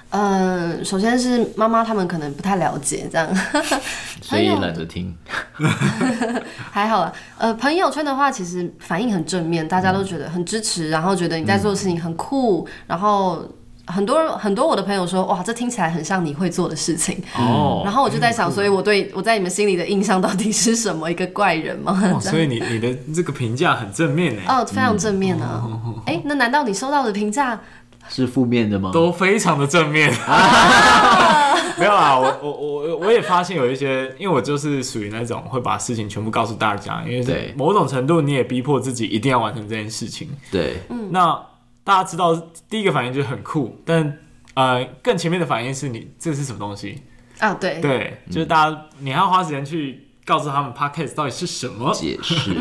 [0.10, 3.28] 嗯，首先是妈妈他们可能不太了解这样，
[4.22, 5.16] 所以懒得听。
[6.72, 13.48] 还好啦，呃，朋友圈的话其实反应很正面，大家都觉得很支持，然后觉得你在做的事情很酷，然后。
[13.86, 17.22] 很多很多我的朋友说，哇，这听起来很像你会做的事情。
[17.38, 21.12] 哦，然后我就在想，所以我对我在你们心里的印象到底是什么？
[21.12, 22.00] 一个怪人吗？
[22.16, 24.42] 哦、所以你你的这个评价很正面呢？
[24.48, 25.68] 哦，非常正面啊。
[26.06, 27.60] 哎、嗯，那难道你收到的评价
[28.08, 28.90] 是负面的吗？
[28.94, 30.10] 都非常的正面。
[30.26, 40.30] 啊、 没有啊，我我我我也发现有一些，因为我就是属于那种会把事情全部告诉大家，因为某种程度你也逼迫自己一定要完成这件事情。
[40.50, 41.38] 对，嗯，那。
[41.84, 42.34] 大家知道
[42.70, 44.20] 第一个反应就是很酷，但
[44.54, 47.02] 呃更前面的反应是你这是什么东西
[47.40, 47.54] 啊？
[47.56, 52.54] 对对，就是大家你还要花时间去告诉他们 Podcast 到底是什么解释。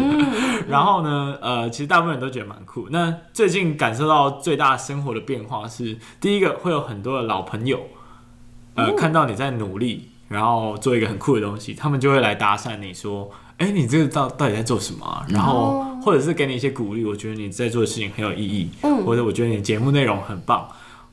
[0.68, 2.88] 然后呢，呃，其实大部分人都觉得蛮酷。
[2.90, 7.80] 那最近感受到最大生活的变化是，第一个会有很多的老朋友，
[8.74, 13.30] 呃，看到你在努力，然后做一个很酷的东西，他们就会来搭讪你说。
[13.62, 15.24] 哎，你这个到到底在做什么啊？
[15.28, 20.66] 然后或者是给你一些鼓励，我觉得你在做的事情很有意义，嗯，或者我觉得你节目内容很棒，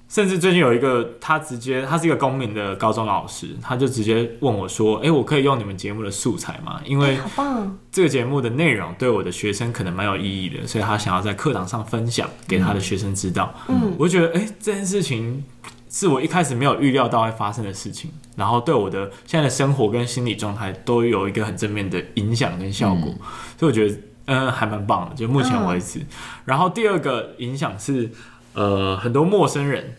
[0.10, 6.82] 甚至最近有一个他直接他是一个公民的高中老师，他就直接问我说：“哎，我可以用你们节目的素材吗？
[6.86, 7.20] 因为
[7.92, 15.44] 这个节目的内容对我的学生可能蛮有意义的，所以他想要在课堂上分享给他的学生知道。”嗯，我觉得哎，这件事情。
[15.90, 23.26] 是我一开始没有预料到会发生的事情，然后对我的现在的生活跟心理状态都有一个很正面的影响跟效果，嗯、
[23.58, 25.98] 所以我觉得嗯还蛮棒的，就目前为止。
[26.00, 26.06] 嗯、
[26.46, 28.12] 然后第二个影响是
[28.54, 29.96] 呃很多陌生人，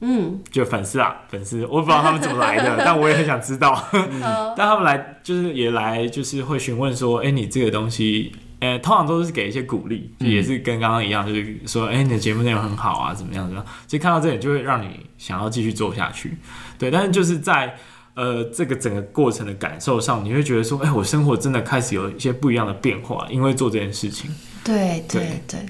[0.00, 3.84] 嗯，就粉丝啊粉丝，我不知道他们怎么来的， 但我也很想知道。
[3.92, 4.22] 嗯、
[4.56, 8.32] 但他们来就是也来就是会询问说，哎，你这个东西。
[8.64, 13.66] 呃，通常都是给一些鼓励，就也是跟刚刚一样，就是说，哎、欸，你的节目内容很好啊，怎么样怎么样？
[13.86, 16.36] 其实看到这里就会让你想要继续做下去，
[16.78, 16.90] 对。
[16.90, 17.74] 但是就是在
[18.14, 24.30] 呃，这个整个过程的感受上，你会觉得说，哎，我生活真的开始有一些不一样的变化，因为做这件事情。
[24.62, 25.66] 对对对，对，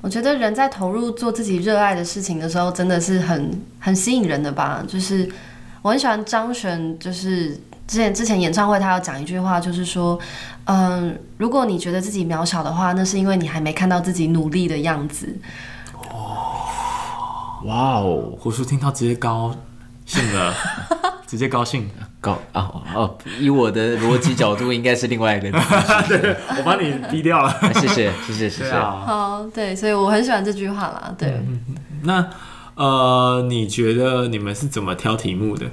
[0.00, 4.84] 我觉得人在投入做自己热爱的事情的时候，真的是很很吸引人的吧。
[4.86, 5.28] 就是
[5.82, 7.58] 我很喜欢张悬，就是
[7.92, 10.18] 之前之前演唱会他有讲一句话，就是说，
[10.64, 15.36] 嗯，如果你觉得自己渺小的话，那是因为你还没看到自己努力的样子。
[16.10, 19.54] 哦，哇哦，胡叔听到直接高
[20.06, 20.54] 兴了。
[21.28, 21.88] 直接高兴
[22.20, 25.50] 高哦哦，以我的逻辑角度，应该是另外一个。
[26.08, 27.54] 对，我帮你低掉了。
[27.78, 28.72] 谢谢谢谢谢谢。
[28.72, 31.14] 好，对，所以我很喜欢这句话啦。
[31.18, 31.60] 对，嗯、
[32.04, 32.26] 那
[32.74, 35.66] 呃，你觉得你们是怎么挑题目的？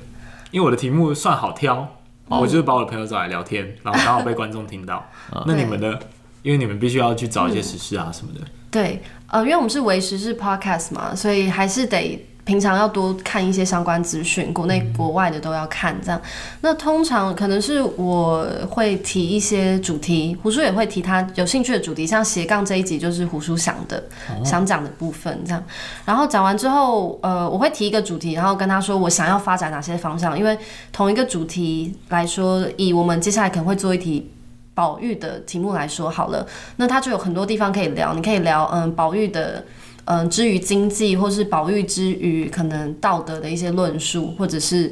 [0.51, 1.87] 因为我的题目算好挑，哦、
[2.29, 5.03] 我就是把我的朋友找来聊天，然后刚好被观众听到。
[5.47, 5.99] 那你们的，
[6.43, 8.41] 因为你们必须要去找一些时事啊什么的。
[8.71, 12.25] 对，呃，因为我们是为时事 podcast 嘛，所以还是得。
[12.49, 15.95] 平常要多看一些相关资讯，国内国外的都要看。
[16.03, 16.19] 这样，
[16.61, 25.39] 那通常可能是我会提一些主题，胡叔也会提他有兴趣的主题，像斜杠这一集就是胡叔想的、哦、想讲的部分。
[25.45, 25.63] 这样，
[26.05, 30.35] 然后讲完之后，呃，我会提一个主题，然后跟他说我想要发展哪些方向。
[30.35, 30.57] 因为
[30.91, 34.27] 同一个主题来说，以我们接下来可能会做一题
[34.73, 36.43] 保育的题目来说好了，
[36.77, 38.15] 那他就有很多地方可以聊。
[38.15, 39.63] 你可以聊，嗯，保育的。
[40.11, 44.91] 嗯，之于经济，或是保育之于可能道德的一些论述，或者是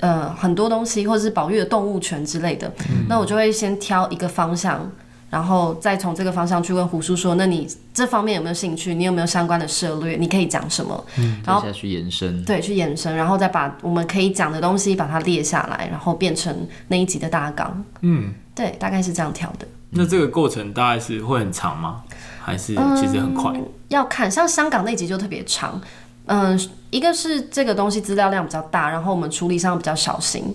[0.00, 4.90] 呃很多东西，或者是保育的动物权之类的，嗯、那我就会先挑一个方向，
[5.28, 8.94] 然后再从这个方向去问胡叔说，那你这方面有没有兴趣？
[8.94, 10.16] 你有没有相关的涉略？
[10.16, 11.04] 你可以讲什么？
[11.18, 17.84] 嗯，然后再去延伸，对，去延伸，然后再把我们可以讲的东西把它列下来，然后变成那一集的大纲。
[18.00, 19.68] 嗯，对，大概是这样挑的。
[19.96, 22.02] 那这个过程大概是会很长吗？
[22.44, 23.52] 还是其实很快？
[23.54, 25.80] 嗯，要看，像香港那集就特别长。
[26.26, 26.58] 嗯，
[26.90, 30.54] 一个是这个东西资料量比较大，然后我们处理上比较小心。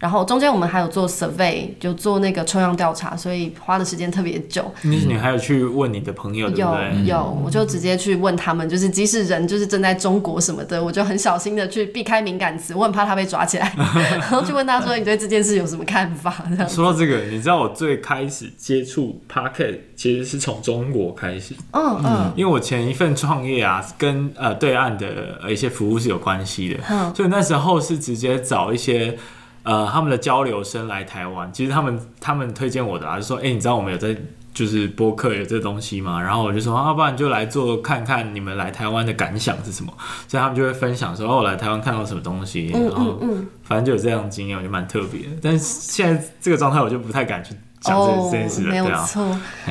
[0.00, 4.64] 然后中间我们还有做 survey，就做那个抽样调查，所以花的时间特别久。
[4.80, 7.04] 你你还有去问你的朋友对不对？
[7.04, 16.34] 有有，我就直接去问他们，就是即使人就是正在中国什么的，我就很小心的去避开敏感词，我很怕他被抓起来， 然后去问他说，你对这件事有什么看法？
[16.48, 16.66] 这样。
[16.66, 21.54] 说到这个，你知道我最开始接触 Pocket 其实是从中国开始。
[21.72, 22.32] 嗯嗯。
[22.34, 29.14] 因为我前一份创业啊，跟呃对岸的一些服务是有关系的，嗯，所以那时候是直接找一些。
[29.62, 34.16] 呃，他们的交流生来台湾，其实他们他们推荐我的啊，就说，哎、你知道我们有在
[34.52, 36.20] 就是播客有这东西吗？
[36.20, 39.92] 然后我就说，要、啊、不然就来做看看你们来台湾的感想是什么。
[40.26, 43.20] 所以他们就会分享说，哦，我来台湾看到什么东西，然后
[43.62, 45.36] 反正就有这样的经验，我就蛮特别的。
[45.42, 47.54] 但是现在这个状态，我就不太敢去。
[47.86, 48.30] 哦，
[48.68, 49.24] 没有错。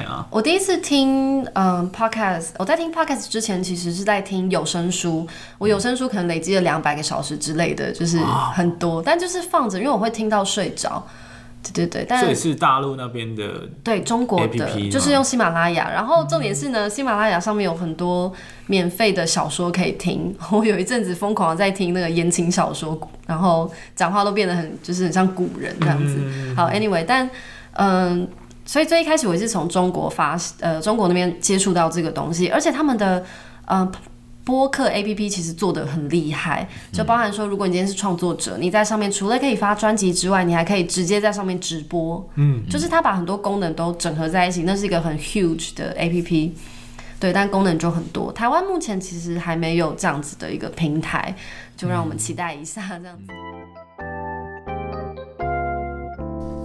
[0.07, 5.27] 啊、我第一次听嗯 podcast，我在听 podcast 之前，其实是在听有声书。
[5.59, 8.17] 我有声书可能累积了两百个小时之类的，就是
[8.55, 11.05] 很多，但就是放着，因为我会听到睡着。
[11.61, 15.91] 对对对，但这也是大陆那边的，对中国的，就是用喜马拉雅。
[15.91, 18.33] 然后重点是呢，喜马拉雅上面有很多
[18.65, 20.33] 免费的小说可以听。
[20.51, 26.15] 我有一阵子疯狂的在听那个言情小说，然后讲话都变得很，就是很像古人这样子。
[26.17, 27.29] 嗯、好，anyway，但。
[27.81, 28.27] 嗯，
[28.65, 33.25] 所以最一开始我是从中国发，呃，中国那边接触到这个东西，而且他们的
[33.65, 33.89] 呃
[34.43, 46.51] 播客 APP 其实做得很厉害，就包含说，如果你今天是创作者，你在上面除了可以发专辑之外，你还可以直接在上面直播，嗯，就是他把很多功能都整合在一起，那是一个很 huge 的 APP，
[47.19, 48.31] 对，但功能就很多。
[48.33, 51.33] 台湾目前其实还没有这样子的一个平台，
[51.77, 53.31] 就让我们期待一下这样子。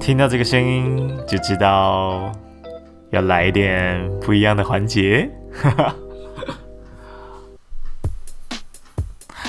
[0.01, 2.31] 听到这个声音就知道
[3.11, 5.31] 要来一点不一样的环节。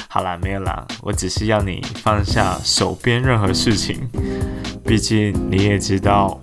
[0.08, 4.10] 好啦，没有啦，我只是要你放下手边任何事情。
[4.86, 6.40] 毕竟你也知道，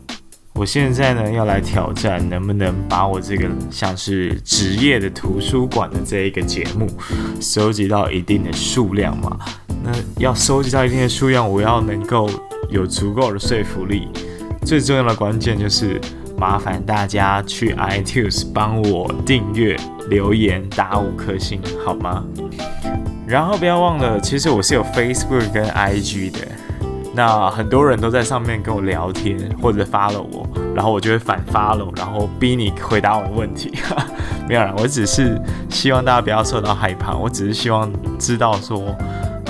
[0.52, 6.86] 我现在呢要来挑战，能不能把我这个像是职业的图书馆的这一个节目
[7.40, 9.38] 收集到一定的数量嘛？
[9.82, 12.28] 那要收集到一定的数量，我要能够。
[12.72, 14.08] 有足够的说服力，
[14.64, 16.00] 最重要的关键就是
[16.38, 19.76] 麻烦大家去 iTunes 帮我订阅、
[20.08, 22.24] 留言、打五颗星，好吗？
[23.26, 26.38] 然后不要忘了，其实我是有 Facebook 跟 IG 的，
[27.14, 33.70] 那很多人都在上面跟我聊天或者 follow 我，然后我就会反 follow，然后逼你回答我的问题。
[34.48, 38.96] 没有啦，我只是希望大家不要受到害怕，我只是希望知道说。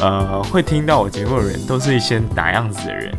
[0.03, 3.15] 呃，会听到我节目的人都是一些打样子的人，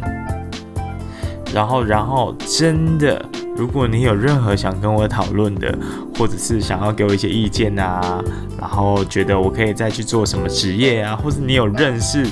[1.53, 5.73] 然后，然后真的如果你有任何想跟我讨论的，
[6.17, 8.21] 或者是想要给我一些意见啊，
[8.59, 12.27] 然后觉得我可以再去做什么职业啊，或者你有认识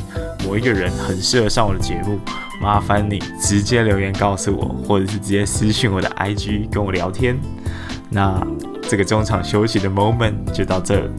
[0.45, 2.19] 某一个人很适合上我的节目，
[2.61, 7.39] 麻烦你直接留言告诉我，或者是直接私讯我的 IG 跟我聊天。
[8.09, 8.45] 那
[8.89, 11.09] 这个中场休息的 moment 就到这。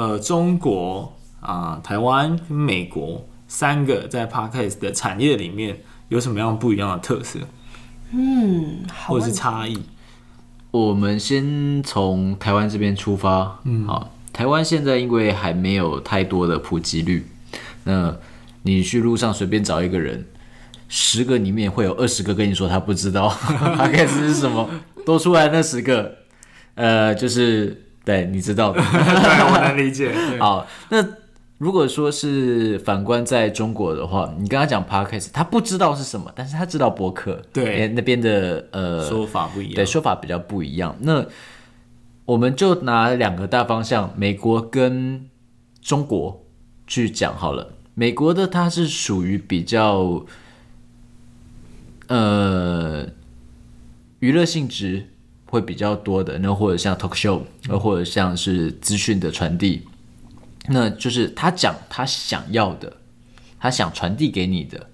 [0.00, 7.38] 呃，中国啊、呃、台湾、美国三个在 Podcast 的产业里面有什么样不一样的特色？
[8.10, 9.78] 嗯，或者是差异？
[10.70, 13.60] 我们先从台湾这边出发。
[13.64, 17.26] 嗯，好，台湾现在因为还没有太多的普及率，
[17.84, 18.16] 那
[18.62, 20.24] 你去路上随便找一个人。
[20.88, 23.28] 十个里面会有二十个跟你说他不知道
[23.78, 24.66] Podcast 是什么，
[25.04, 26.16] 多出来那十个，
[26.74, 30.12] 呃，就是对，你知道的， 对，我能理解。
[30.38, 31.04] 好，那
[31.58, 40.96] 如果说是反观在中国的话，你跟他讲 Podcast，他不知道是什么，但是他知道博客，对，那边的呃说法不一样，对，说法比较不一样。
[41.00, 41.24] 那
[42.24, 45.28] 我们就拿两个大方向，美国跟
[45.80, 46.44] 中国
[46.86, 47.74] 去讲好了。
[47.94, 50.24] 美国的它是属于比较。
[52.12, 53.06] 呃，
[54.18, 55.10] 娱乐性质
[55.50, 59.82] 会比较多的，那或者像 talk show，呃，或者像是资讯的传递，
[60.68, 62.96] 那就是他讲他想要的，
[63.58, 64.86] 他想传递给你的，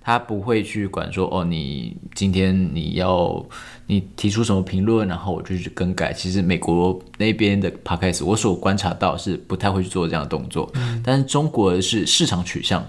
[0.00, 3.46] 他不会去管说哦，你今天你要
[3.86, 6.12] 你提出什么评论，然后我就去更改。
[6.12, 12.84] 其实美国那边的 podcast，我所观察到是不太会去做这样的动作，嗯、但是中国是市场取向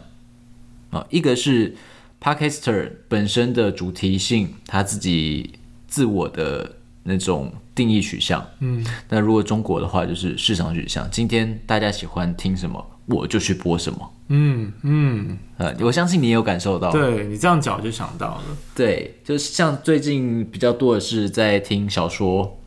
[0.89, 1.75] 啊，一个是。
[2.21, 5.51] Podcaster 本身的主题性，他自己
[5.87, 6.69] 自我的
[7.09, 11.09] 那种定义取向，嗯，那如果中国的话，就是市场取向。
[11.09, 18.43] 今天大家喜欢听什么，我就去播什么，嗯嗯，呃，我相信你也有感受到，对你这样讲就想到了，
[18.75, 22.57] 对，就是像最近比较多的是在听小说，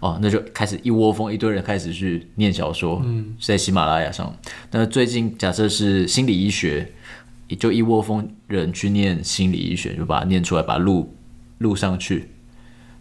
[0.00, 4.36] 哦，那就开始一窝蜂一堆人开始去念小说，嗯，在喜马拉雅上。
[4.72, 6.92] 那最近假设是心理医学。
[7.48, 11.14] 也就一窝蜂人去念心理医学，就把它念出来，把它录
[11.58, 12.30] 录上去。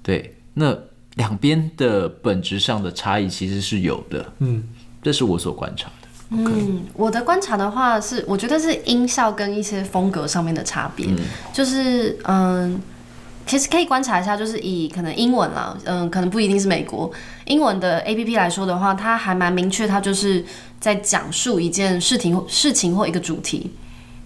[0.03, 0.77] 对，那
[1.15, 4.33] 两边的本质上的差异其实是有的。
[4.39, 4.63] 嗯，
[5.01, 6.07] 这是我所观察的。
[6.29, 11.07] 嗯.我的观察的话是，我觉得是音效跟一些风格上面的差别。
[11.07, 11.17] 嗯，
[11.51, 12.81] 就是嗯，
[13.45, 17.11] 其实可以观察一下，就是以可能英文啦，嗯，可能不一定是美国
[17.45, 20.45] 英文的 APP 来说的话，它还蛮明确，它就是
[20.79, 23.69] 在讲述一件事情、事情或一个主题。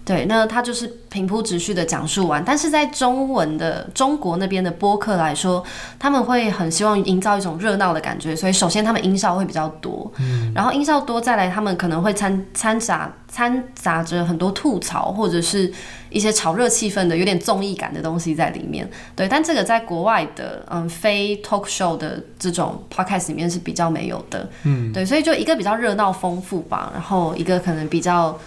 [0.06, 5.64] 对，那他就是平铺直叙的讲述完，但是在中文的中国那边的播客来说，
[5.98, 15.72] 他们会很希望营造一种热闹的感觉，所以首先他们音效会比较多，嗯，然后音效多，再来他们可能会掺掺杂掺杂着很多吐槽或者是
[16.08, 28.38] 一些炒热气氛的有点综艺感的东西在里面，对，但这个在国外的嗯非 talk show 的这种 podcast 里面是比较没有的，嗯，对，所以就一个比较热闹丰富吧，然后一个可能比较。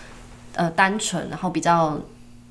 [0.60, 1.98] 呃，单纯，然后比较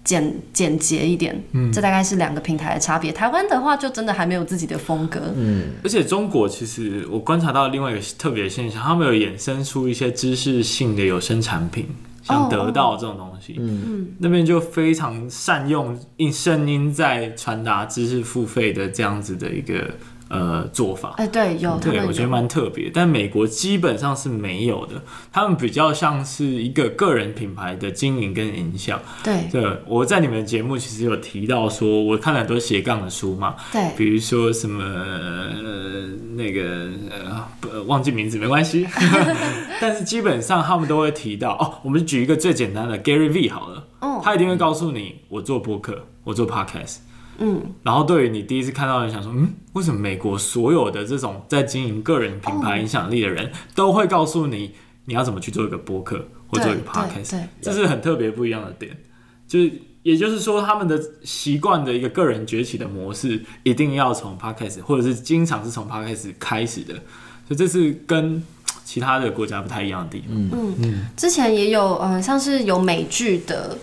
[0.03, 3.13] 简简洁一点，嗯，这大概是两个平台的差别。
[3.13, 11.87] 台湾的话，就真的还没有自己的风格，嗯，而且中国其实我观察到另外一个特别的现象，他们有衍生出一些知识性的有声产品，
[12.23, 15.95] 像得到这种东西，嗯嗯，那边就非常善用
[16.33, 19.91] 声音在传达知识付费的这样子的一个。
[20.29, 22.91] 呃，做法，哎、欸，对，有，对，我觉得蛮特别。
[22.93, 25.03] 但美国基本上是没有的，
[25.33, 29.01] 他们比较像是一个个人品牌的经营跟营销。
[29.25, 36.91] 对，对，我在你们节目其实有提到说，我看了很多斜杠的书嘛，对，比如说什么、呃、那个
[37.63, 38.87] 呃忘记名字没关系，
[39.81, 41.81] 但是基本上他们都会提到哦。
[41.83, 46.97] 我们举一个最简单的 Gary V 好了，哦，他一定会告诉你，我做播客，我做 Podcast。
[47.39, 54.73] 嗯，然后对于你第一次看到人想说，嗯，为什么美国所有的这种在经营个人品牌影响力的人都会告诉你，
[55.05, 58.97] 你要怎么去做一个播客或做一个 podcast，这是很特别不一样的点。
[59.47, 59.73] 就是
[60.03, 66.95] 也就是说，他们的习惯的一个个人崛起的模式，一定要从 podcast 或者是经常是从 podcast 开始的，
[67.47, 68.43] 所以这是跟
[68.85, 70.29] 其他的国家不太一样的地方。
[70.31, 73.79] 嗯嗯，之前也有嗯，像是有美剧的。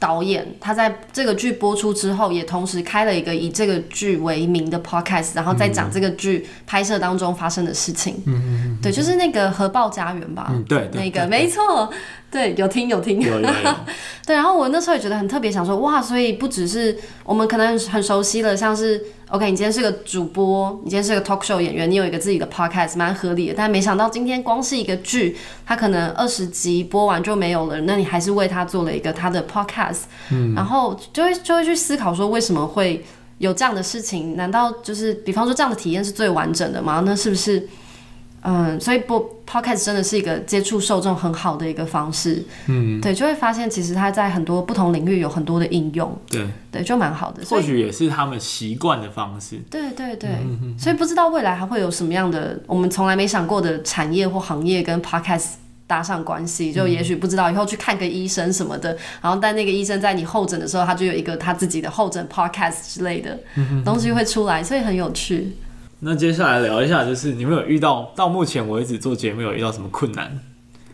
[0.00, 8.20] 导演他在这个剧播出之后，也同时开了一个以这个剧为名的 podcast，然后再讲这个剧拍摄当中发生的事情。
[8.26, 10.48] 嗯嗯对，就是那个核爆家园吧？
[10.50, 11.88] 嗯，对，那个没错，
[12.30, 13.20] 对，有听有听。
[13.20, 13.74] 有有有。
[14.24, 23.54] 对，然后我那时候也觉得很特别，想说哇，所以不只是我们可能很熟悉了，像是 OK，你今天是个主播，你今天是个 talk show 演员，你有一个自己的 podcast，蛮合理的。
[23.56, 33.04] 但没想到今天光是一个剧，它可能二十集播完就没有了，那你还是为他做了一个他的 podcast，嗯，然后就会就会去思考说，为什么会
[33.38, 34.36] 有这样的事情？
[34.36, 37.02] 难道就是比方说这样的体验是最完整的吗？
[37.04, 37.68] 那是不是？
[38.42, 42.42] 嗯，所以播 podcast 真的是一个接触受众很好的一个方式。
[42.66, 46.16] 嗯，对，就会发现其实它在很多不同领域有很多的应用。
[46.30, 47.42] 对，对，就蛮好的。
[47.44, 49.58] 或许也是他们习惯的方式。
[49.70, 55.48] 对对对，嗯，所以不知道未来还会有什么样的我们从来没想过的产业或行业跟 podcast
[55.86, 56.72] 搭上关系。
[56.72, 63.38] 就也许不知道以后去看个医生什么的，然后但那个医生在你候诊的时候，他就有一个他自己的候诊 podcast 之类的
[63.84, 65.56] 东西会出来，所以很有趣。
[66.02, 70.38] 那接下来聊一下，就是你们有遇到到目前为止做节目有遇到什么困难？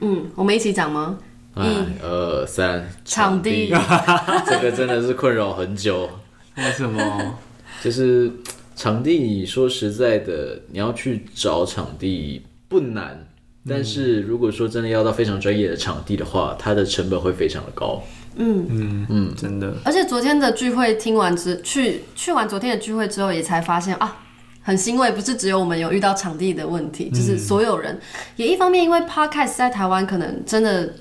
[0.00, 1.16] 嗯，我们一起讲吗？
[1.54, 1.62] 一、
[2.02, 3.72] 二、三，场地，
[4.46, 6.11] 这个真的是困扰很久。
[6.57, 7.38] 为什么？
[7.82, 8.30] 就是
[8.74, 13.26] 场地，说实在的，你要去找场地不难，
[13.66, 18.02] 但是如果说真的要到非常专业的场地的话，它的成本会非常的高。
[18.34, 19.72] 嗯嗯嗯，真的。
[19.84, 24.24] 而且昨天的聚会听完之去去完昨天的聚会之后，也才发现啊。
[24.67, 27.97] 很欣慰，不是只有我们有遇到场地的问题，就是所有人。
[28.35, 30.93] 也一方面，因为 Podcast 在台湾可能真的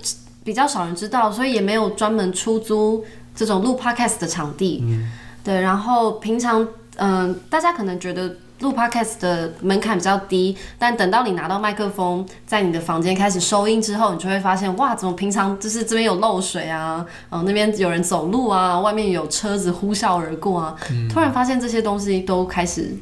[0.43, 3.03] 比较少人知道，所以也没有专门出租
[3.36, 4.84] 这种录 Podcast 的场地。
[4.84, 5.11] 嗯、
[5.43, 6.61] 对，然后平常
[6.97, 22.95] 嗯、呃，大家可能觉得录 Podcast 的门槛比较低，但等到你拿到麦克风，在你的房间开始收音之后，你就会发现，哇，怎么平常就是这边有漏水啊，嗯、呃，那边有人走路啊，外面有车子呼啸而过啊，嗯、突然发现这些东西都开始。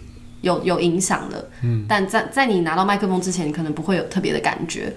[0.44, 4.94] 有有影响的，嗯，但在在你拿到麦克风之前，你可能不会有特别的感觉。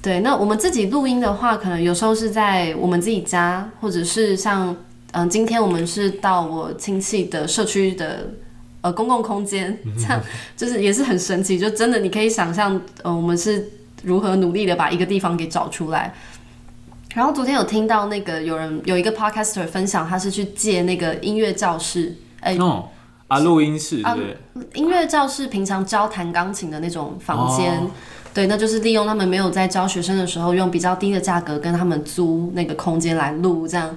[0.00, 4.68] 对，那我们自己录音的话，可能有时候是在我们自己家，或者是像
[5.12, 8.30] 嗯、呃，今天我们是到我亲戚的社区的
[8.80, 10.18] 呃公共空间，这样
[10.56, 13.68] 就是也是很神奇，就真的你可以想象，呃，我们是
[14.02, 16.14] 如何努力的把一个地方给找出来。
[17.14, 22.58] 然后昨天有听到那个有人有一个 podcaster 分享，他是去借那个音乐教室，哎、欸。
[22.58, 22.84] Oh.
[23.28, 24.36] 啊，录音室对，
[24.74, 27.90] 音乐教室平常教弹钢琴的那种房间，哦、
[28.32, 33.96] 对，那就是利用他们没有在教学生的时候，用比较低的价格跟他们租那个空间来录，这样，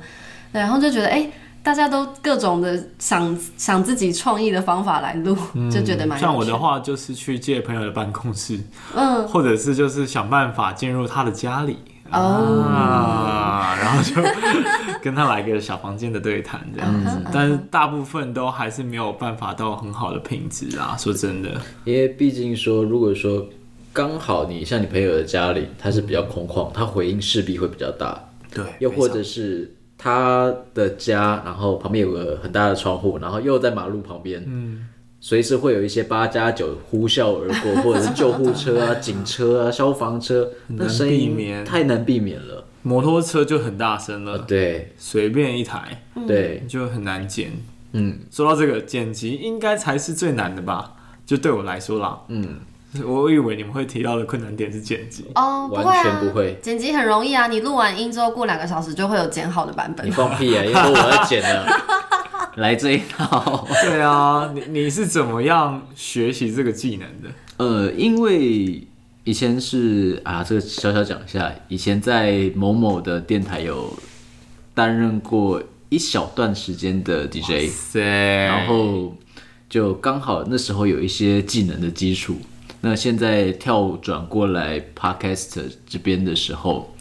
[0.51, 1.31] 对，然后就觉得，哎、欸，
[1.63, 8.59] 大家都各种的想想自己创意的方法来录，嗯、 就觉得蛮像我的话，就是去借朋友的办公室，
[8.93, 11.77] 嗯，或者是就是想办法进入他的家里。
[12.11, 14.15] 哦、啊，然后就
[15.01, 20.95] 跟他来个小房间的对谈这样子，但是大部分都还是没有办法到很好的品质啊。
[20.97, 21.49] 说真的，
[21.85, 23.47] 因为毕竟说，如果说
[23.93, 28.17] 刚好你像你朋友的家里，他是比较空旷，他回音势必会比较大。
[28.53, 34.43] 对，又或者是他的家，然后旁边有个很大的窗户，然后又在马路旁边。
[34.45, 34.87] 嗯。
[35.23, 42.65] 随时会有一些八加九呼啸而过， 或者是救护车啊、警车啊、消防车，那声音太难避免了。
[42.81, 47.51] 摩托车就很大声了，对，随便一台，对，就很难剪。
[47.91, 50.93] 嗯，说到这个剪辑，应该才是最难的吧？
[51.23, 52.59] 就对我来说啦，嗯，
[53.05, 60.07] 我以为你们会提到的困难点是剪辑哦，完全不会，剪辑很容易啊，你录完音之后过两个小时就会有剪好的版本。
[60.07, 61.67] 你放屁啊，因为我要剪了。
[62.55, 67.29] 来这一套， 对啊，你你是怎么样学习这个技能的？
[67.57, 68.85] 呃，因为
[69.23, 73.97] 以前是啊，这个小小讲一下，以前在某某的电台有
[74.73, 79.15] 担任过一小段时间的 DJ，塞然后
[79.69, 82.37] 就刚好那时候有一些技能的基础。
[82.81, 86.93] 那现在跳转过来 Podcast 这边的时候。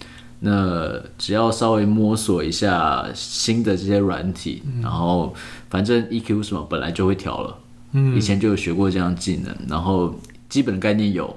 [0.43, 5.35] 那只要稍微摸索一下新的这些软体，嗯、然后
[5.69, 7.59] 反正 EQ 什么本来就会调了，
[7.93, 10.19] 嗯，以前就有学过这样技能，然后
[10.49, 11.37] 基本的概念有，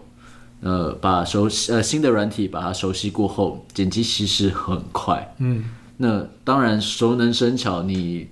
[0.61, 5.65] 呃，把熟悉呃新的软体把它熟悉过后，剪辑其实很快，嗯，
[5.97, 8.27] 那当然熟能生巧，你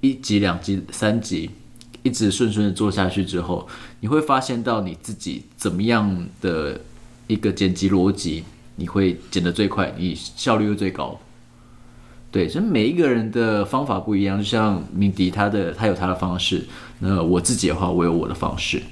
[0.00, 1.50] 一集两集三集
[2.02, 3.68] 一直顺顺的做下去之后，
[4.00, 6.80] 你会发现到你自己怎么样的
[7.28, 8.42] 一个剪辑逻辑。
[8.76, 11.18] 你会减得最快，你效率又最高。
[12.30, 16.66] 对，所以每一个人的方法不一样，就像敏迪他的他有他的方式，
[16.98, 18.82] 那我自己的话，我有我的方式。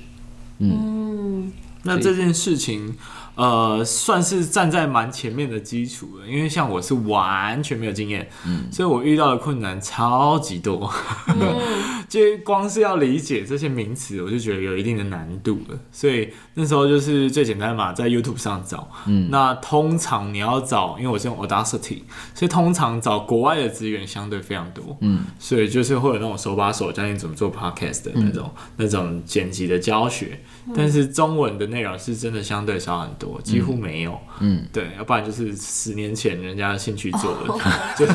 [0.58, 2.94] 嗯，嗯，那这件事情，
[3.36, 10.88] 呃，算是站在蛮前面的基础了，因为像我是完全没有经验，嗯，所以我遇到的困难超级多。
[11.28, 11.60] 嗯、
[12.08, 15.78] 就光是要理解这些名词，我就觉得有一定的难度了。
[15.90, 18.88] 所以那时候就是最简单嘛，在 YouTube 上找。
[19.06, 22.02] 嗯，那通常你要找，因为我是用 Audacity，
[22.34, 24.96] 所以通常找国外的资源相对非常多。
[25.00, 30.40] 嗯，所以就是会有那种手把手教你怎么做 Podcast 的那种、嗯、那种剪辑的教学。
[30.74, 34.18] 但是中文的内容是真的相对少很多，几乎没有。
[34.40, 37.54] 嗯，对，要不然就是十年前人家的兴趣做的，
[37.96, 38.06] 就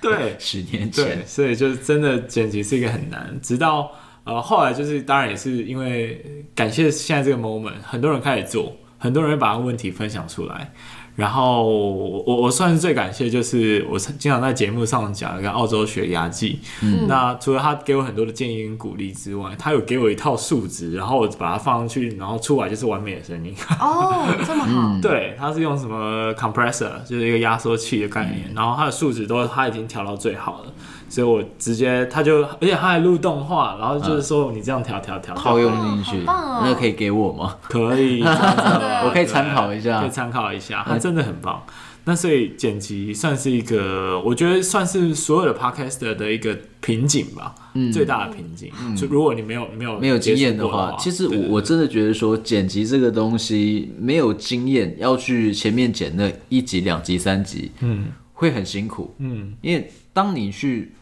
[0.00, 3.38] 对， 十年前，对，所以就是真的剪辑是一个很难。
[3.42, 3.90] 直到
[4.24, 10.72] 呃后来就是当然也是因为感谢现在这个 moment，很多人开始做，很多人把问题分享出来。
[11.20, 16.58] 然后我我算是最感谢，就是我经常在节目上讲一个澳洲血压计。
[16.82, 23.54] 嗯，那除了他给我很多的建议跟鼓励之外，他有给我一套数值，然后我把它放上去，然后出来就是完美的声音。
[23.78, 24.98] 哦，这么好。
[25.02, 30.72] 对，他是用什么 compressor，就是一个压缩器的概念，嗯、然后他的数值都他已经调到最好了。
[31.10, 37.56] 所以我直接他就，而且他还录动画，然后就是说你这样调调调套用进去，那个可以给我吗？
[37.62, 38.22] 可以，
[39.04, 41.62] 我可以参考一下，可以参考一下，他真的很棒。
[42.04, 47.54] 那所以剪辑算是一个，我觉得算是所有的 podcaster 的一个瓶颈吧，
[47.92, 48.72] 最大的瓶颈。
[48.96, 60.92] 就如果你没有没有没有经验的话，其实我我真的觉得说剪辑这个东西没有经验，要去前面剪那一集、两集、三集，嗯，会很辛苦，嗯，因为当你去。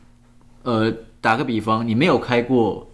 [0.68, 0.92] 呃，
[1.22, 2.86] 打个比方，你没有开过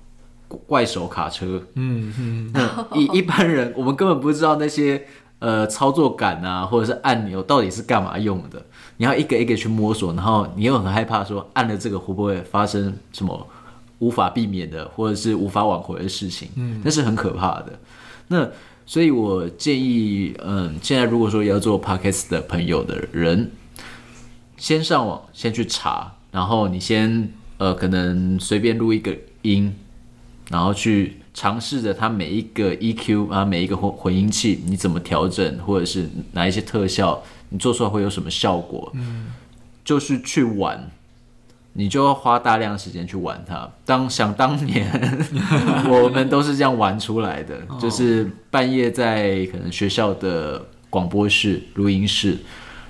[0.68, 2.53] 怪手卡车，嗯嗯，
[2.95, 5.05] 一 一般人我们根本不知道那些
[5.41, 8.64] 呃操作杆啊，或者是按钮到底是干嘛用的，
[8.99, 13.45] 你要一个一个去摸索，然后你又很害怕说按了这个会不会发生什么
[13.99, 17.77] 无法避免的或者是无法挽回的事情，嗯，那是很可怕的。
[18.29, 18.49] 那
[18.87, 23.51] 所以我建议，嗯，现在如果说要做 podcast 的朋友的人，
[24.57, 27.33] 先上网先去查，然后你先。
[27.65, 29.75] 呃，可能随便录一个音，
[30.51, 38.93] 然后去尝试着它每一个 EQ 啊，每一个混混音器你怎么调整，或者是哪一些特效，你做出来会有什么效果？
[38.95, 39.29] 嗯，
[39.83, 40.91] 就是去玩，
[41.73, 43.67] 你就要花大量时间去玩它。
[43.87, 44.87] 当想当年，
[45.89, 52.37] 我们都是这样玩出来的，就是半夜在可能学校的广播室、录音室，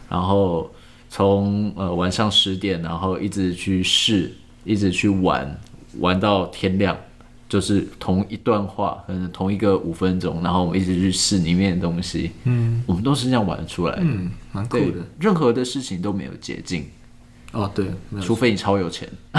[0.08, 0.68] 然后
[1.08, 4.32] 从呃晚上十点，然后一直去试。
[4.64, 5.58] 一直去玩，
[6.00, 6.96] 玩到天亮，
[7.48, 12.32] 就是同一段话，可能同一个五分钟，然后我们一直去试里面的东西。
[12.44, 14.02] 嗯，我们都是这样玩出来的。
[14.02, 14.98] 嗯，蛮酷的。
[15.20, 16.86] 任何的事情都没有捷径。
[17.52, 17.86] 哦，对，
[18.20, 19.08] 除非你超有钱，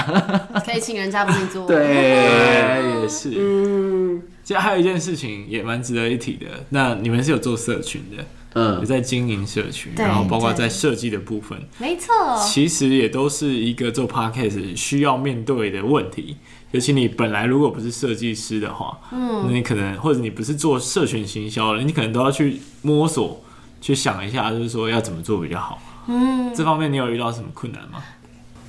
[0.65, 1.67] 可以请人家帮你做。
[1.67, 3.34] 对，也是。
[3.38, 8.23] 嗯，其实还有一件事情也蛮值得一提的，那你们是有做社群的。
[8.55, 16.37] 嗯，也在经营社群，然后包括在设计的部分，没错，其实也都是一个做 podcast 需要面对的问题。
[16.71, 23.43] 尤其你本来如果不是设计师的话，嗯，那你可能或者你不是做社群行销的，你可能都要去摸索，
[23.81, 25.81] 去想一下，就是说要怎么做比较好。
[26.07, 28.01] 嗯，这方面你有遇到什么困难吗？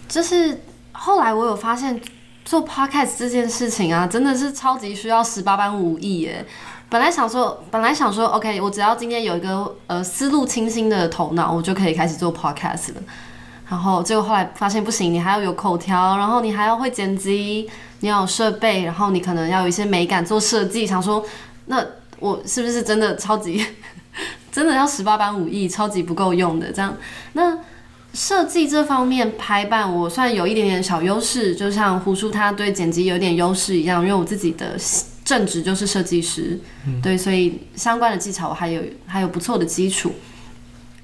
[0.09, 0.63] 就是
[0.93, 2.01] 后来我有发现，
[2.45, 6.47] 做 podcast 这件事情啊，真的是超级需要十八般武艺耶。
[6.89, 13.03] 本来想说，本来想说，OK，我只要今天有一个呃思路清新的头脑，我就可以开始做 podcast 了。
[13.69, 17.69] 然后结果后来发现不行，你还要有口条，然后你还要会剪辑，
[18.01, 20.87] 你要有设备，然后你可能要有一些美感做设计。
[20.87, 21.25] 想说，
[21.67, 21.85] 那
[22.21, 23.67] 我是不是真的超级
[24.53, 26.97] 真的要十八般武艺，超级不够用的这样？
[27.33, 27.59] 那
[28.15, 34.77] 设计这方面排版，我算有一点点小优势，就像胡叔他对剪辑有点优势一样，因为我自己的。
[35.27, 40.15] 正职就是设计师，嗯、对，所以相关的技巧我还有还有不错的基础。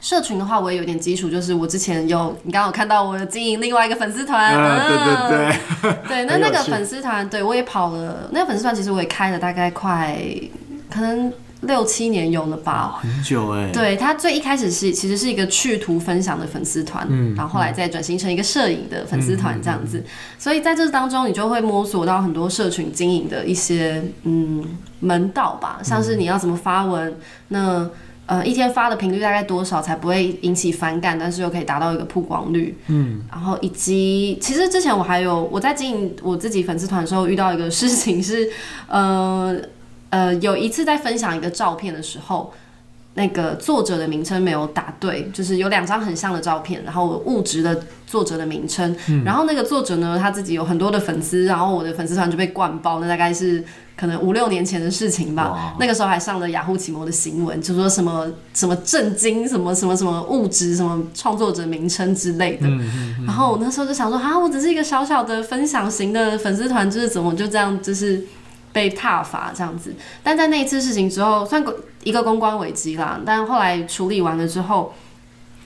[0.00, 10.16] 社群的话，我也有点基础，就是我之前有你刚刚有看到我有经营另外一个粉丝团，啊，对对对， 对，那那个粉丝团，对我也跑了，那个粉丝团其实我也开了大概快
[10.88, 11.32] 可能。
[11.62, 13.70] 六七年有了吧，很久哎。
[13.72, 20.02] 对，他最一开始是其实是一个趣图分享的粉丝团，嗯，然后后来再转型成一个摄影的粉丝团这样子。
[20.38, 24.64] 所以在这当中，你就会摸索到很多社群经营的一些嗯
[24.98, 27.16] 门道吧，像是你要怎么发文，嗯、
[27.48, 27.90] 那
[28.26, 38.50] 呃一天发的频率大概多少才不会引起反感，但是又可以达到一个曝光率，嗯，然后以及其实之前我还有我在经营我自己粉丝团的时候遇到一个事情是，
[38.88, 39.56] 呃。
[40.12, 42.52] 呃，有一次在分享一个照片的时候，
[43.14, 53.64] 那个作者的名称没有打对，就是有两张很像的照片，然后我误植的作者的名称，嗯、然后那个作者呢，他自己有很多的粉丝，然后我的粉丝团就被灌爆，那大概是
[53.96, 55.50] 可能五六年前的事情吧。
[55.50, 62.66] 哇那个时候还上了雅虎奇摩的新闻，就说什么什么震惊，什么什么什么物质，什么创作者名称之类的。
[62.66, 68.22] 嗯嗯嗯、然后我那时候就想说，啊，我只是一个小小的分享型的粉丝团，就是怎么就这样，就是。
[68.72, 71.62] 被挞伐这样子，但在那一次事情之后，算
[72.02, 73.20] 一个公关危机啦。
[73.24, 74.94] 但后来处理完了之后，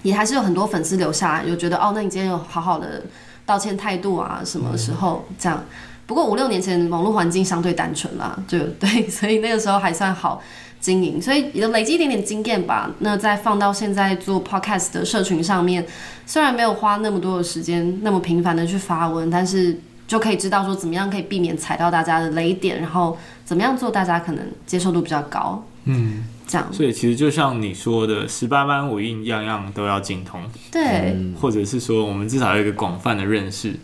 [0.02, 3.04] 也还是有很多粉丝留下来，有觉得哦，那你今天有好好的
[3.44, 5.64] 道歉态度啊，什么时候这样？
[6.06, 10.42] 不过五六年前网络环境相对单纯啦，就 对，所以那个时候还算好
[10.80, 12.90] 经营，所以也累积一点点经验吧。
[12.98, 15.86] 那再放到现在做 podcast 的社群上面，
[16.26, 19.78] 虽然没有花那么多的时间，那么频繁的去发文，但是。
[20.06, 25.64] 就可以知道说怎么样可以避免踩到大家的雷点，然后怎么样做大家可能接受度比较高。
[25.84, 26.72] 嗯，这样。
[26.72, 30.40] 所以其实就像你说的，十八般武艺样样都要精通。
[30.70, 33.74] 对、嗯，或者是说我们至少有一个广泛的认识。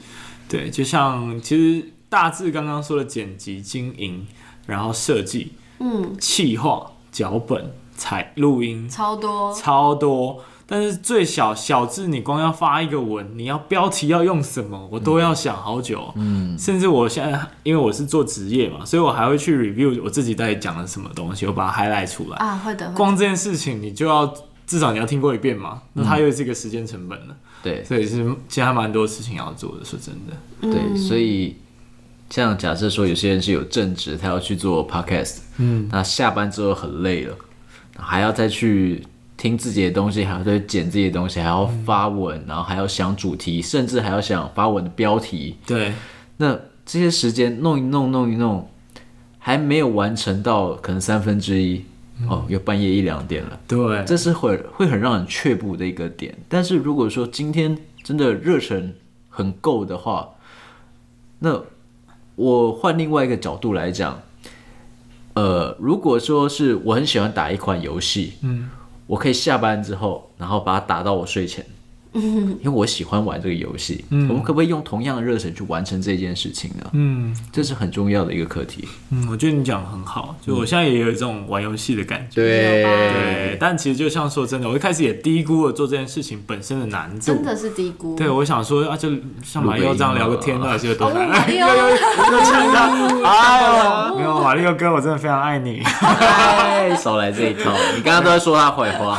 [0.49, 4.27] 对，就像其实大致刚刚说的剪辑、经营，
[4.67, 10.45] 然后设计，嗯，企划、脚本、采录音，超多，超多。
[10.67, 16.11] 但是最小小字，你光要发一个文，你要标题要用什么，我都要想好久。
[16.17, 22.57] 嗯，甚至我现在因为我是做职业嘛，所以我还会去 review 我自己到底讲了什么东西，我把它 highlight 出来啊。
[22.57, 24.33] 会的，光这件事情，你就要
[24.67, 27.37] 至少你要听过一遍嘛，那它又是一个时间成本了。
[27.63, 29.85] 对，所以是其实还蛮多事情要做的。
[29.85, 30.33] 说真的，
[30.63, 31.57] 嗯、对，所以
[32.31, 37.37] 像假设说有些人是有正职，他要去做 podcast，嗯，那下班之后很累了，
[37.99, 39.05] 还要再去。
[39.43, 45.57] 听自己的东西，还要再剪自己的东西，还要发文，嗯、然后还要想主题，甚至还要想发文的标题。
[45.67, 45.93] 对，
[46.37, 48.71] 那这些时间弄一弄，弄一弄，
[49.41, 51.85] 还没有完成到可能三分之一，
[52.21, 53.59] 嗯、哦，又半夜一两点了。
[53.67, 56.33] 对，这是会会很让人却步的一个点。
[56.49, 58.95] 但是如果说今天真的热忱
[59.29, 60.29] 很够的话，
[61.41, 61.61] 那
[62.37, 64.23] 我换另外一个角度来讲，
[65.35, 68.71] 呃，如果说是我很喜欢打一款游戏，嗯。
[69.07, 71.65] 我可以下班之后，然后把它打到我睡前。
[72.15, 76.91] 因为我喜欢玩这个游戏，嗯，我们可不可以用同样的热忱去完成这件事情呢？
[76.93, 78.87] 嗯，这是很重要的一个课题。
[79.11, 82.43] 嗯，我觉得你讲的很好，就我现在也有这种玩游戏的感觉。
[82.43, 88.15] 对对，但其实就像说真的，我一开始也低估了做这件事情本身的难度，真的是低估。
[88.15, 89.11] 对，我想说啊，就
[89.43, 91.29] 像马力欧这样聊个天，到底是有多难？
[91.29, 91.69] 马力欧，
[93.25, 93.63] 哎
[94.11, 95.83] 呦，没有马力欧哥，我真的非常爱你。
[96.99, 99.19] 少来这一套，你刚刚都在说他坏话。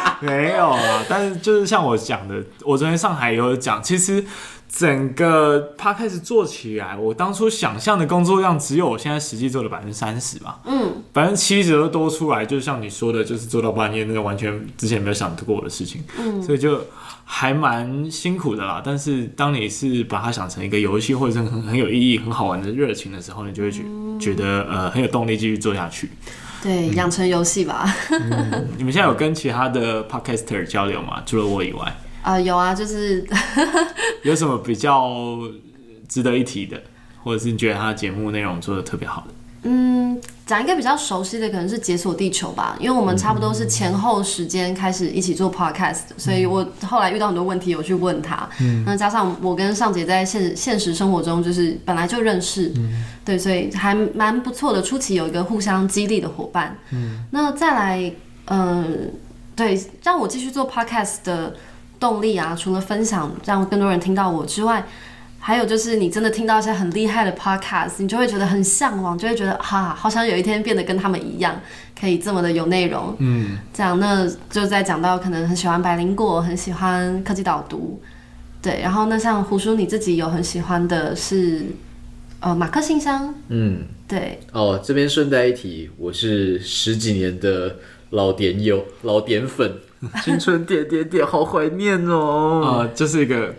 [0.24, 4.24] 没有啊，但是就是像我讲的，我昨天上海也有讲，其实
[4.68, 16.80] 整个 Podcast 做起来，我当初想象的工作量只有我现在实际做的百分之三十吧，嗯，百分之七十都多出来，就像你说的，就是做到半夜那个完全之前没有想过的事情，嗯，所以就
[17.24, 18.82] 还蛮辛苦的啦。
[18.84, 23.82] 但是当你是把它想成一个游戏或者是很很有意义、很好玩的热情的时候，你就会觉
[24.18, 26.08] 觉得呃很有动力继续做下去。
[26.64, 27.94] 对，养成游戏吧。
[28.10, 31.22] 嗯，你们现在有跟其他的 podcaster 交流吗？
[31.26, 31.82] 除了我以外？
[32.22, 33.22] 啊、呃，有啊，就是
[34.24, 35.38] 有什么比较
[36.08, 36.82] 值得一提的，
[37.22, 39.34] 或者是你觉得他的节目内容做得特别好的？
[39.64, 48.46] 嗯，讲一个比较熟悉的，可能是解锁地球吧，因为我们差不多是前后时间开始一起做 podcast，嗯，所以我后来遇到很多问题，我去问他。
[48.60, 54.82] 嗯，那加上我跟尚姐在现现实生活中就是本来就认识，嗯，对，所以还蛮不错的。
[54.82, 56.76] 初期有一个互相激励的伙伴。
[56.90, 58.12] 嗯，那再来，
[58.48, 58.84] 嗯，呃，
[59.56, 61.54] 对，让我继续做 podcast 的
[61.98, 64.84] 动力啊，除了分享，让更多人听到我之外。
[65.46, 71.60] 还有就是，你真的听到一些很厉害的 podcast，你就会觉得很向往，就会觉得哈，好想有一天变得跟他们一样，
[72.00, 73.14] 可以这么的有内容。
[73.18, 78.00] 嗯，这样，那就在讲到可能很喜欢百灵果，很喜欢科技导读，
[78.62, 78.80] 对。
[78.80, 81.66] 然后那像胡叔你自己有很喜欢的是，
[82.40, 83.34] 呃，马克信箱。
[83.48, 84.40] 嗯，对。
[84.52, 87.76] 哦，这边顺带一提，我是十几年的
[88.08, 89.74] 老点友、老点粉，
[90.22, 92.62] 青春点点点，好怀念哦。
[92.64, 93.54] 啊、呃，这是一个。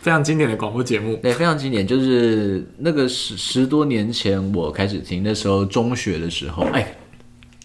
[0.00, 1.86] 非常经典的广播节目，对，非常经典。
[1.86, 6.96] 就是那个十十多年前我开始听，那时候中学的时候，哎，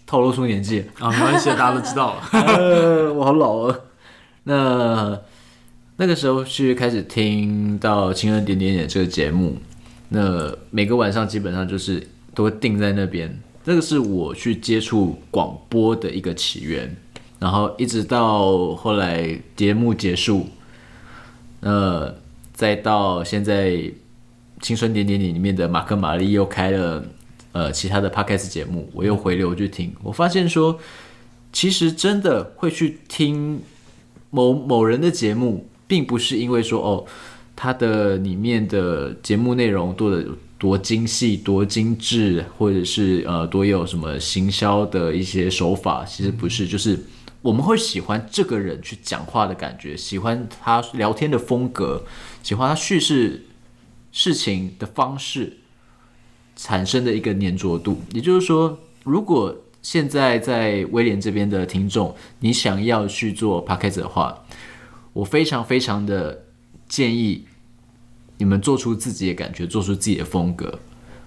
[0.06, 2.22] 透露出年纪啊，没关系，大家都知道了。
[2.38, 3.78] 呃，我好老啊。
[4.44, 5.20] 那
[5.96, 9.56] 那个时候去开始听到《青春点点点》这个节目，
[10.10, 13.40] 那每个晚上基本上就是都会定在那边。
[13.64, 16.96] 这个是我去接触广播的一个起源，
[17.38, 20.46] 然后一直到后来节目结束。
[21.60, 22.14] 那，
[22.52, 23.70] 再到现在，
[24.60, 27.04] 《青春点点点》里面的马克·玛丽又开了
[27.52, 30.78] 呃其他的 podcast 节目，我又回流去听，我发现说，
[31.52, 33.60] 其实真的会去听
[34.30, 37.04] 某某人的节目，并不是因为说哦，
[37.56, 40.24] 他的里面的节目内容多的
[40.58, 46.98] 多精细、多精致，或者是呃多有什么行销的一些手法，其实不是，就是
[47.48, 52.04] 我们会喜欢这个人去讲话的感觉，喜欢他聊天的风格，
[52.42, 53.46] 喜欢他叙事
[54.12, 55.56] 事情的方式，
[56.54, 58.02] 产生的一个黏着度。
[58.12, 64.44] 也就是说，如果现在在威廉这边的听众，你想要去做 podcast 的话，
[65.14, 66.44] 我非常非常的
[66.86, 67.46] 建议
[68.36, 70.78] 你们做出自己的感觉，做出自己的风格，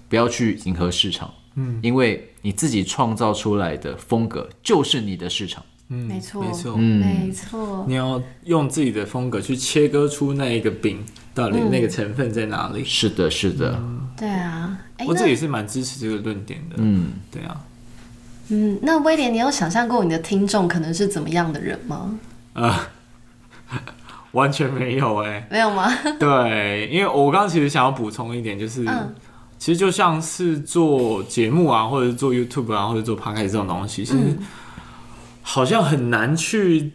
[0.08, 1.34] 不要去迎合市场。
[1.56, 5.66] 嗯，因为你自己创造出来的风格就是你的市场。
[5.94, 7.86] 嗯，没错，没错，嗯，没错。
[7.88, 12.82] 你要用自己的风格去切割出那一个饼到底那个成分在哪里？
[12.86, 13.76] 是的，是的。
[13.78, 16.78] 嗯、对啊，我自己是蛮支持这个论点的。
[16.80, 17.62] 嗯，对啊。
[18.48, 22.18] 嗯，那威廉，你有想象过你的听众可能是怎么样的人吗？
[22.54, 22.74] 呃，
[24.32, 25.90] 完全没有哎、欸，没有吗？
[26.20, 29.14] 对，因为我刚刚其实想要补充一点，就是、嗯、
[29.58, 34.18] 其实就像是做节目啊，或者是做 YouTube 啊，或者做 Podcast 这种东西，其实
[35.42, 36.92] 好像很难去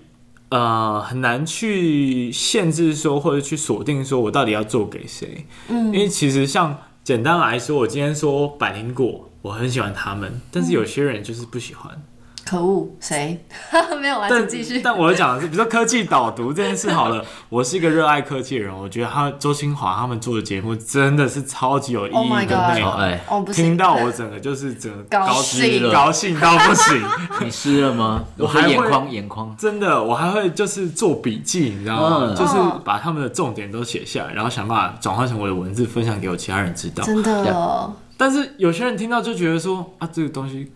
[0.51, 5.47] 呃很难去限制说，或者去锁定说我到底要做给谁。
[5.69, 9.31] 嗯，因为其实像简单来说，我今天说百灵果。
[9.43, 12.03] 我很喜欢他们，但是有些人就是不喜欢。
[12.49, 13.45] 可恶，谁？
[14.01, 14.81] 没有啊，但继续。
[14.81, 22.93] 但我要讲的是，比如说科技导读这件事好了， 我是一个热爱科技的人，我觉得他周清华他们做的节目真的是超级有意义的内容。
[22.93, 23.21] 哎，
[23.53, 27.03] 听到我整个就是整个高兴高兴到不行。
[27.43, 28.23] 你湿了吗？
[28.39, 29.55] 我还眼眶眼眶。
[29.59, 32.35] 真的，我还会就是做笔记，你知道吗？
[32.37, 37.03] 就是把他们的重点都写下来，然后想办法转换成我的文字，分享给我其他人知道。
[37.03, 37.93] 真的。
[38.19, 40.73] 但是有些人听到就觉得说啊，这个东西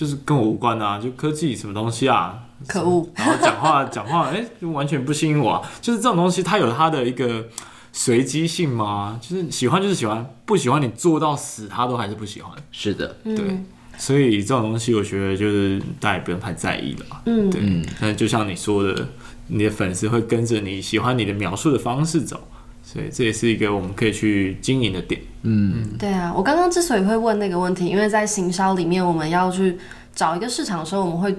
[0.00, 3.06] 就是跟我无关啊，就科技什么东西啊，可恶。
[3.14, 5.70] 然后讲话 讲话，哎、欸，就完全不吸引我啊。
[5.82, 7.46] 就是这种东西，它有它的一个
[7.92, 9.20] 随机性吗？
[9.20, 12.50] 就是喜欢就是喜欢，不喜欢你做到死，他都还是不喜欢。
[12.72, 13.36] 是的，对。
[13.40, 13.66] 嗯、
[13.98, 17.20] 所以这种东西，我觉得就是大家也不用太在意了嘛。
[17.26, 17.60] 嗯，对。
[18.00, 19.06] 但就像你说的，
[19.48, 22.48] 你的粉丝会跟着你喜欢你的描述的方式走。
[22.92, 25.20] 所以这也是一个我们可以去经营的点。
[25.42, 29.78] 嗯，对啊，我刚刚之所以会问那个问题，因为在行销里面，我们要去
[30.12, 31.32] 找一个市场的时候，我们会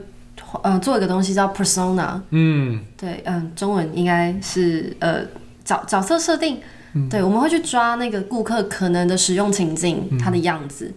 [0.64, 2.22] 呃做一个东西叫 persona。
[2.30, 5.26] 嗯，对，嗯、呃，中文应该是呃
[5.66, 6.60] 角角色设定。
[6.94, 10.94] 嗯、对，我们会去抓那个顾客可能的使用情境，嗯、他的样子。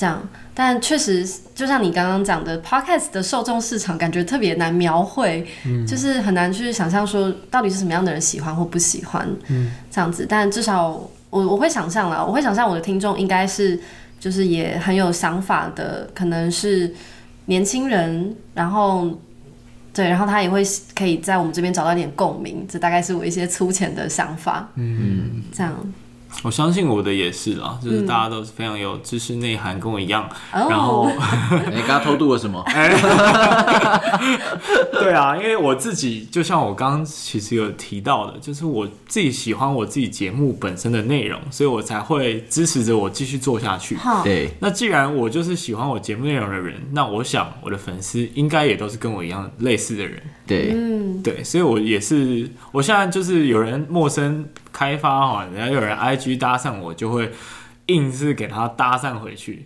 [0.00, 10.24] 这样，但确实就像你刚刚讲的，Podcast 的受众市场感觉特别难描绘，嗯、就是很难去想象说到底是什么样的人喜欢或不喜欢，嗯、这样子。
[10.26, 10.88] 但至少
[11.28, 13.78] 我我会想象啦，我会想象我的听众应该是
[14.18, 16.90] 就是也很有想法的，可能是
[17.44, 19.06] 年轻人，然后
[19.92, 20.62] 对，然后他也会
[20.94, 25.76] 可以在我们这边找到一点共鸣，这大概是我一些粗浅的想法，嗯，这样。
[26.42, 30.28] 我相信我的也是啦，就是大家都是非常有知识内涵，跟我一样。
[30.52, 31.06] 嗯、然后
[31.70, 32.64] 你刚刚偷渡了什么？
[34.92, 43.98] 对啊，因为我自己就像我刚刚其实有提到的，就是我自己喜欢我自己节目本身的内容，所以我才会支持着我继续做下去。
[44.24, 50.22] 对，那既然我就是喜欢我节目内容的人，那我想我的粉丝应该也都是跟我一样类似的人。
[50.50, 54.46] 对，嗯，对，所以我也是，我现在就是有人陌生。
[54.72, 57.30] 开发哈，然后有人 IG 搭讪我，就会
[57.86, 59.64] 硬是给他搭讪回去。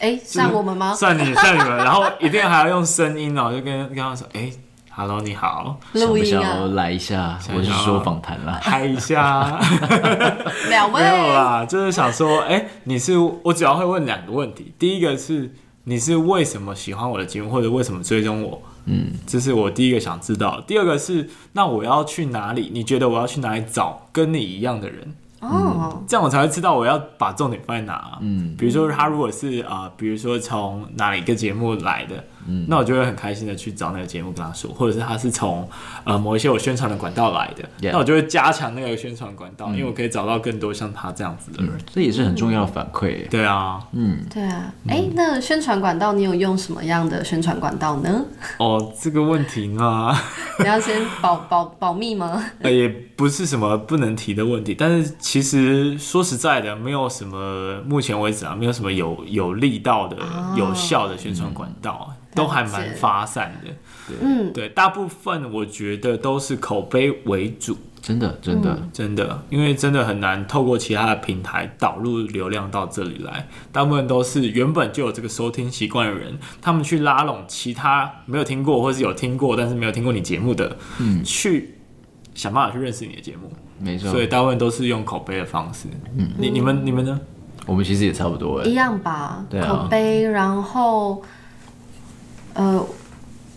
[0.00, 0.92] 哎、欸，算我们吗？
[0.92, 1.76] 算你，算你们。
[1.78, 4.52] 然后一定还要用声音哦，就跟跟他说：“哎、欸、
[4.90, 7.38] ，Hello，你好，想不想来一下？
[7.54, 9.58] 我是说访谈啦，嗨一下。
[10.68, 14.74] 两位没有啦，就是想说，哎、欸，你是我主要会问两个问题。
[14.78, 18.60] 第一个是你是为什么喜欢我的节目，或者为什么追踪我？
[18.88, 20.60] 嗯，这是我第一个想知道。
[20.66, 22.70] 第二个是，那我要去哪里？
[22.72, 25.14] 你觉得我要去哪里找跟你一样的人？
[25.40, 28.18] 哦，这样我才会知道我要把重点放在哪。
[28.20, 32.24] 嗯，比如说他如果是啊、呃，比如说从哪一个节目来的。
[32.48, 35.68] 嗯，那我就会很开心的去找那个节目跟他说，或者是他是从
[36.04, 37.92] 呃某一些我宣传的管道来的，Yeah.
[37.92, 43.28] 那我就会加强那个宣传管道，嗯、因为我可以找到更多像他这样子的人，嗯、这也是很重要的反馈。
[43.28, 48.24] 对啊，嗯，对啊，哎、欸，那宣传管道你有用什么样的宣传管道呢？
[48.58, 50.12] 哦，这个问题呢，
[50.58, 52.42] 你要先保保保密吗？
[52.62, 62.14] 呃，也不是什么不能提的问题，但是其实说实在的，没有什么目前为止啊，没有什么有有力道的、哦、有效的宣传管道。
[62.38, 63.70] 都还蛮发散的。
[64.22, 73.46] 嗯，对，大部分我觉得都是口碑为主，真的，真的，嗯、真的，因为真的很难透过其他的平台导入流量到这里来。
[73.70, 81.74] 大部分都是原本就有这个收听习惯的人，他们去拉拢其他没有听过或是有听过但是没有听过你节目的，嗯，去
[82.34, 83.52] 想办法去认识你的节目。
[83.78, 85.86] 没错，所以大部分都是用口碑的方式。
[86.16, 87.20] 嗯，你你们你们呢？
[87.66, 89.44] 我们其实也差不多，一样吧。
[89.50, 91.22] 对啊，口碑，然后
[92.58, 92.86] 呃。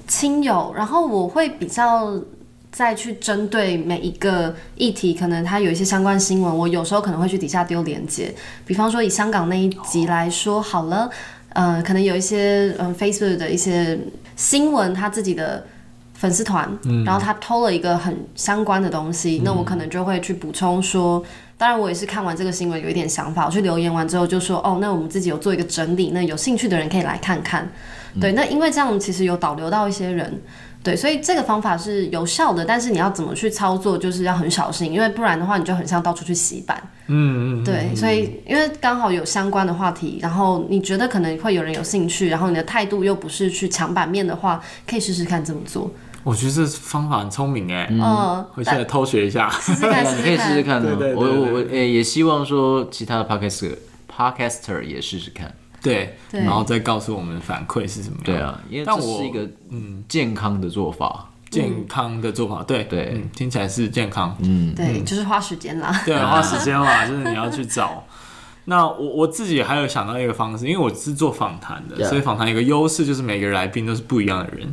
[0.07, 2.21] 亲友，然后我会比较
[2.69, 8.35] 再去针对每一个议题，可能它有一些相关新闻，我有时候可能会去底下丢链接。
[8.65, 11.09] 比方说以香港那一集来说好了，
[11.53, 13.97] 呃，可能有一些嗯 Facebook 的一些
[14.35, 15.65] 新闻，他自己的
[16.13, 21.23] 粉丝团，嗯、然后他偷了一个很相关的东西，嗯、那我可能就会去补充说，
[21.57, 27.71] 当然我也是看完这个新闻有一点想法，我去留言完之后就说，哦，那我们自己有做一个整理，那有兴趣的人可以来看看。
[28.19, 30.41] 对，那因为这样其实有导流到一些人，
[30.83, 36.81] 对，所以这个方法是有效的，但是你要怎么去操作，就是要很小心，因为不然的话，你就很像到处去洗版。
[37.07, 37.63] 嗯嗯。
[37.63, 45.91] 对，所以因为刚好有相关的话题，然后你觉得可能会有人有兴趣，然后你的态度又不是去抢版面的话，可以试试看这么做。
[46.23, 50.81] 我觉得这方法很聪明哎，嗯，回去来偷学一下，试试看，你可以试试看。
[50.81, 53.75] 对对对，我我我诶也希望说其他的 podcaster
[54.07, 55.51] podcaster 也试试看。
[55.81, 58.23] 对，然后再告诉我们反馈是什么样。
[58.23, 62.63] 对啊，因为这是一个嗯健康的做法，健康的做法。
[62.63, 64.37] 对对，听起来是健康。
[64.41, 66.01] 嗯，对，就是花时间啦。
[66.05, 68.03] 对， 花时间啦，就是你要去找。
[68.65, 74.71] 那我我自己还有想到一个方式，因为我是做访谈的，所以访谈一个优势就是每个来宾都是不一样的人。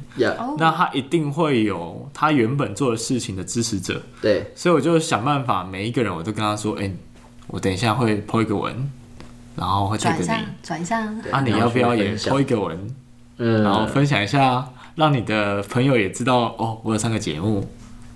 [0.59, 4.03] 那他一定会有他原本做的事情的支持者。
[4.21, 6.93] 对，所以我就想办法，每一个人我都跟他说：“哎，
[7.47, 8.91] 我等一下会 po 一个文。”
[9.59, 11.01] 然后会转一下，转一下
[11.31, 11.41] 啊！
[11.41, 12.79] 你要不要也 po 一个文，
[13.39, 17.69] 嗯，然后分享一下，让你的朋友也知道哦，我有上个节目，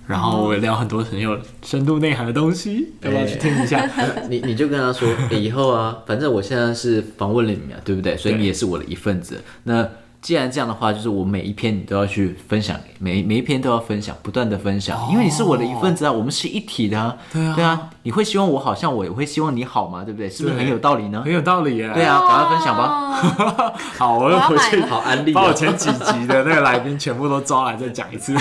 [0.07, 3.85] 然后我聊很多很有深度内涵的东西，要不要去听一下？
[4.29, 8.15] 你你就跟他说，以后啊，反正我现在是访问了你啊，对不对？
[8.15, 9.41] 所以你也是我的一份子。
[9.63, 9.87] 那
[10.23, 17.17] 既然这样的话，就是我每一篇你都要去分享，每每一篇都要分享，不断的分享，因为你是我的一份子啊，我们是一体的啊。
[17.33, 20.29] 对啊，对啊，你会希望我好，像我也会希望你好嘛，对不对？
[20.29, 21.21] 是不是很有道理呢？
[21.25, 21.91] 很有道理耶。
[21.93, 23.73] 对啊，赶快分享吧。
[23.99, 28.33] 好，我又回去好安利，把我前几集的那个来宾全部都抓来再讲一次。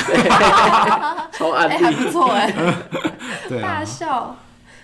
[1.35, 2.55] 超安利，还不错哎。
[3.51, 4.37] 对啊，大笑。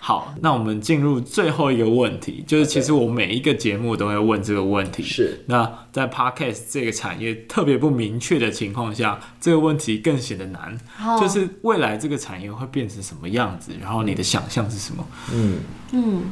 [0.08, 5.02] 好，那我们进入最后一个问题，就是其实我每一个节目都会问这个问题。
[5.02, 10.80] 是，那在 Podcast 这个产业特别不明确的情况下，这个问题更显得难。
[11.04, 11.20] Oh.
[11.20, 13.72] 就是未来这个产业会变成什么样子？
[13.78, 15.06] 然后你的想象是什么？
[15.30, 15.58] 嗯
[15.92, 16.22] 嗯，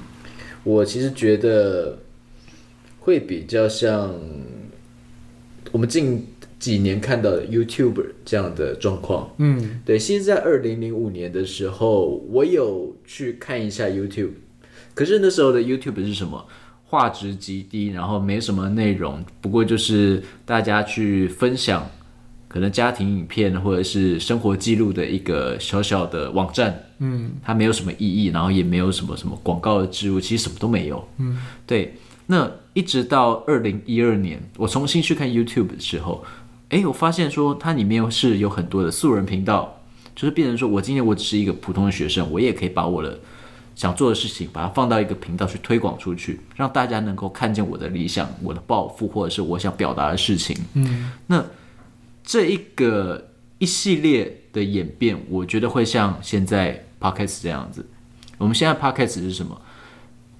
[0.65, 1.99] 我其实觉得
[3.01, 4.11] 会比较像
[5.71, 6.27] 我们进。
[6.59, 9.99] 几年看到的 YouTuber 这样的状况，嗯，对。
[9.99, 14.31] 其实，在二零零五年的时候，我有去看一下 YouTube，
[14.95, 16.47] 可是那时候的 YouTube 是什么？
[16.89, 21.85] 画质极低，然后没什么内容，不过就是大家去分享
[22.47, 31.37] 可能家庭影片或者是生活记录的一个小小的网站，嗯，它没有什么意义，然后也没有什么什么广告的植入，其实什么都没有，嗯，
[31.67, 31.95] 对。
[32.29, 36.25] 那一直到二零一二年，我重新去看 YouTube 的时候。
[36.71, 39.81] 哎，我发现说它里面是有很多的素人频道，
[40.15, 43.21] 就是变成说我今天我只是一个普通的学生，我也可以把我的
[43.77, 50.57] 想做的事情，把它放到一个频道去推广出去，让大家能够看见我的理想、我的抱负，或者是我想表达的事情。
[50.75, 51.45] 嗯，那
[52.25, 57.87] 这一个一系列的演变，我觉得会像现在 Podcast 这样子。
[58.39, 59.61] 我们现在 Podcast 是什么？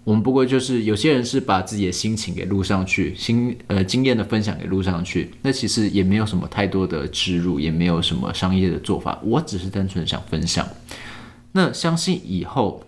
[0.07, 10.65] 我们不过就是有些人是把自己的心情给录上去，心呃经验的分享给录上去，那其实也没有什么太多的植入，也没有什么商业的做法，我只是单纯想分享。
[11.51, 12.85] 那相信以后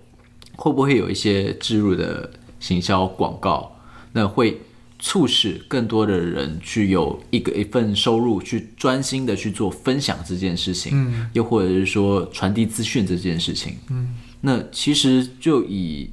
[0.55, 3.77] 会不会有一些植入的行销广告，
[4.13, 4.61] 那会
[5.01, 16.09] 促使更多的人去有一个一份收入，去专心的去做分享这件事情，嗯，又或者是说传递资讯这件事情，嗯，那其实就以。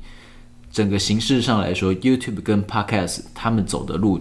[0.75, 4.19] 整个形式上来说，YouTube 跟 Podcast 他们走的路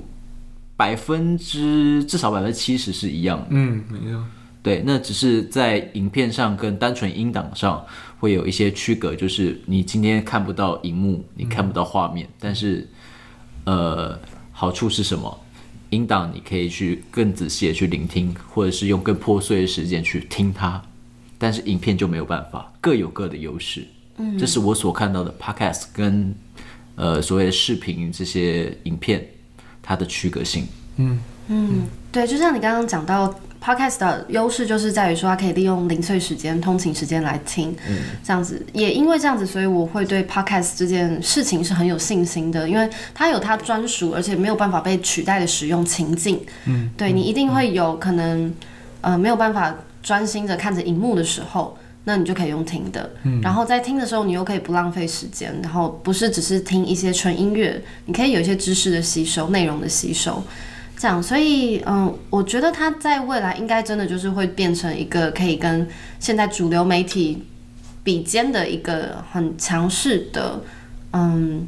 [0.77, 3.47] 百分之至少百分之七十是一样的。
[3.51, 4.25] 嗯，没错。
[4.63, 7.85] 对，那只是在影片上跟单纯音档上
[8.21, 12.89] 会有一些区隔，就是你今天看不到荧幕，你看不到画面，嗯、但是
[13.65, 14.17] 呃，
[14.53, 15.41] 好处是什么？
[15.91, 20.81] 音档你可以去更仔细的去聆听，或者是用更破碎的时间去听它，
[21.37, 23.85] 但是影片就没有办法，各有各的优势。
[24.19, 26.35] 嗯，这是我所看到的 Podcast 跟
[26.97, 29.27] 呃所谓的视频这些影片
[29.83, 30.67] 它的区隔性。
[30.97, 31.19] 嗯。
[31.49, 33.35] 嗯，对，就像你刚刚讲到。
[33.65, 38.63] Podcast 的优势就是在于说，它可以利用零碎时间、通勤时间来听，嗯，这样子。
[38.75, 48.53] 也因为这样子，所以我会对 Podcast 这件事情是很有信心的，因为它有它专属而且没有办法被取代的使用情境，嗯，对你一定会有可能，
[49.01, 60.43] 呃，没有办法专心的看着荧幕的时候，那你就可以用听的，嗯，然后在听的时候，你又可以不浪费时间，然后不是只是听一些纯音乐，你可以有一些知识的吸收、内容的吸收。
[60.97, 65.89] 这样，所以嗯，我觉得它在未来应该真的就是会变成一个可以跟
[66.21, 67.43] 现在主流媒体
[68.03, 70.63] 比肩的一个很强势的
[71.13, 71.67] 嗯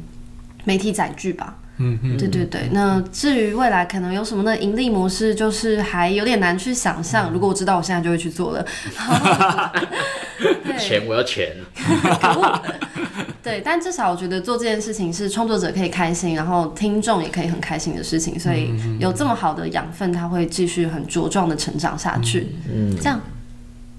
[0.63, 1.57] 媒体载具吧。
[1.77, 2.69] 嗯嗯，对对对。
[2.71, 7.31] 那至于未来可能有什么的盈利模式，就是还有点难去想象。
[7.31, 8.65] 如果我知道，我现在就会去做了。
[10.77, 11.55] 钱，我要钱。
[13.41, 22.47] 对，但至少我觉得做这件事情是创作者可以开心，然后听众也可以很开心的事情，所以有这么好的养分，它会继续很茁壮的成长下去。
[22.73, 23.19] 嗯，这样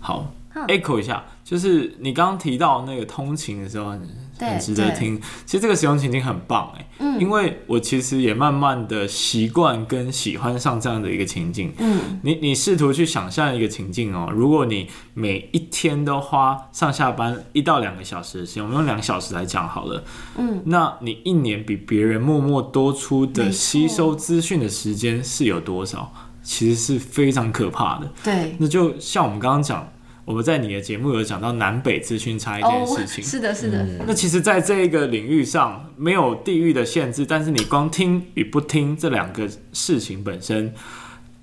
[0.01, 0.33] 好
[0.67, 3.97] ，echo 一下，就是你刚刚提到那个通勤的时候。
[4.39, 20.05] 很值得听，其实这个使用情境很棒哎，嗯，因为我其实也慢慢的习惯跟喜欢上这样的一个情境，嗯，你你试图去想象一个情境哦，如果你每一天都花上下班一到两个小时的时间，我们用两个小时来讲好了，
[20.37, 26.13] 嗯，那你一年比别人默默多出的吸收资讯的时间是有多少？
[26.43, 29.87] 其实是非常可怕的，对，那就像我们刚刚讲。
[30.29, 33.83] 我们在你的节目有讲到南北资讯差这件事情，是的，是的。
[34.07, 40.75] 那其实，在这一个领域上，没有地域的限制，但是你光听与不听这两个事情本身，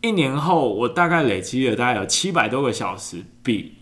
[0.01, 3.73] 一年后我大概累积了大概有七百多个小时，比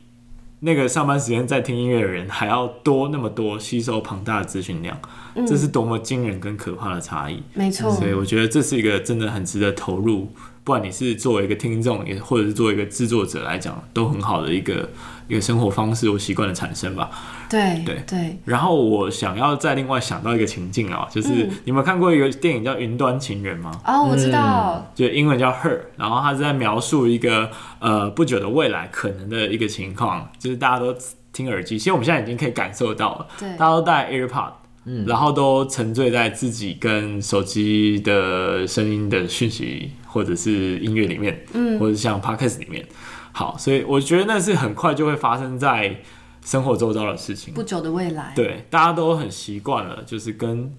[0.62, 4.98] 那个上班时间在听音乐的人还要多那么多，吸收庞大的资讯量，
[5.46, 7.44] 这是多么惊人跟可怕的差异。
[7.54, 10.30] 没错，所以我觉得这是一个真的很值得投入。
[10.64, 14.90] 不管你是作为一个听众，也或者是作为一个制作者来讲，都很好的一个
[15.28, 17.10] 一个生活方式或习惯的产生吧。
[17.50, 18.38] 对对对。
[18.46, 23.72] 然后我想要再另外想到一个情境啊，就是你有没有看过一个电影叫《云端情人》吗？
[23.86, 30.96] 哦，我知道，就英文叫《Her》，然后他是在描述一个呃不久的未来可能的一个情况，就是大家都
[31.34, 34.52] 听耳机，其实我们现在已经可以感受到了，对，大家都戴 AirPod。
[34.86, 42.86] 嗯，然后都沉醉在自己跟手机的声音的讯息，或者是音乐里面，嗯，或者像 Podcast 里面。
[43.32, 46.02] 好，所以我觉得那是很快就会发生在
[46.44, 47.54] 生活周遭的事情。
[47.54, 50.72] 不久的未来，对，大家都很习惯了，就是跟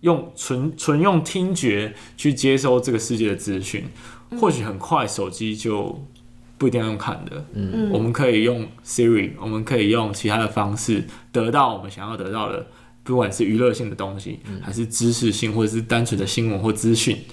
[0.00, 3.84] 用纯纯用听觉去接收这个世界的资讯。
[4.40, 6.04] 或许很快手机就
[6.58, 12.66] 不一定要用看的，嗯，我们可以用 Siri，我们可以用其他的方式得到我们想要得到的。
[13.04, 17.24] 不管是娱乐性的东西，还是知识性，或者是单纯的新闻或资讯，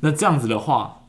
[0.00, 1.02] 那这样子的话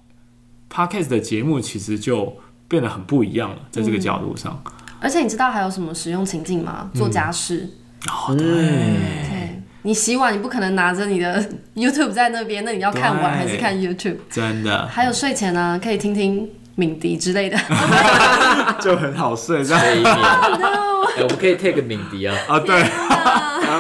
[0.72, 2.38] ，Podcast 的节目其实就
[2.68, 4.62] 变得很不一样了，在这个角度上。
[4.66, 6.92] 嗯、而且你知道还有什么使用情境吗？
[6.94, 7.70] 做家事。
[8.06, 8.46] 嗯、哦，对。
[8.46, 11.44] 对，你洗碗，你不可能拿着你的
[11.76, 14.18] YouTube 在那边，那你要看碗还是看 YouTube？
[14.30, 14.88] 真的。
[14.88, 17.58] 还有睡前呢、啊，可以听听敏迪之类的，
[18.80, 19.82] 就很好睡，这样。
[19.82, 22.36] 哎，我们可以 take 敏迪啊。
[22.48, 22.84] 啊，对。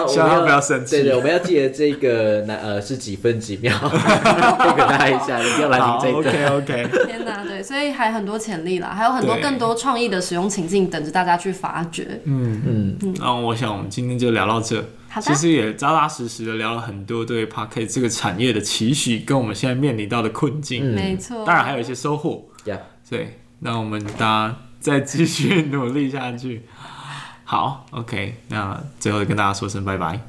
[0.08, 0.92] 希望他不要生气。
[0.98, 6.20] 对对，我们要记得这个那呃是几分几秒， 这个大家一下一定要来听这个。
[6.20, 6.88] OK OK。
[7.08, 12.22] 天哪，对，所以还有很多潜力啦，还有很多更多创意的使用情境等着大家去发掘。
[12.26, 13.16] 嗯嗯嗯。
[13.20, 14.84] 那我想我们今天就聊到这。
[15.22, 20.84] 其实也扎扎实实的聊了很多对 Podcast 这个产业的期许，跟我们现在面临到的困境。
[20.96, 21.46] 没错。
[21.46, 22.44] 当然还有一些收获。
[22.66, 22.80] Yeah。
[23.08, 26.64] 对，那我们大家再继续努力下去。
[27.54, 30.20] 好，OK，那最后跟大家说声拜拜。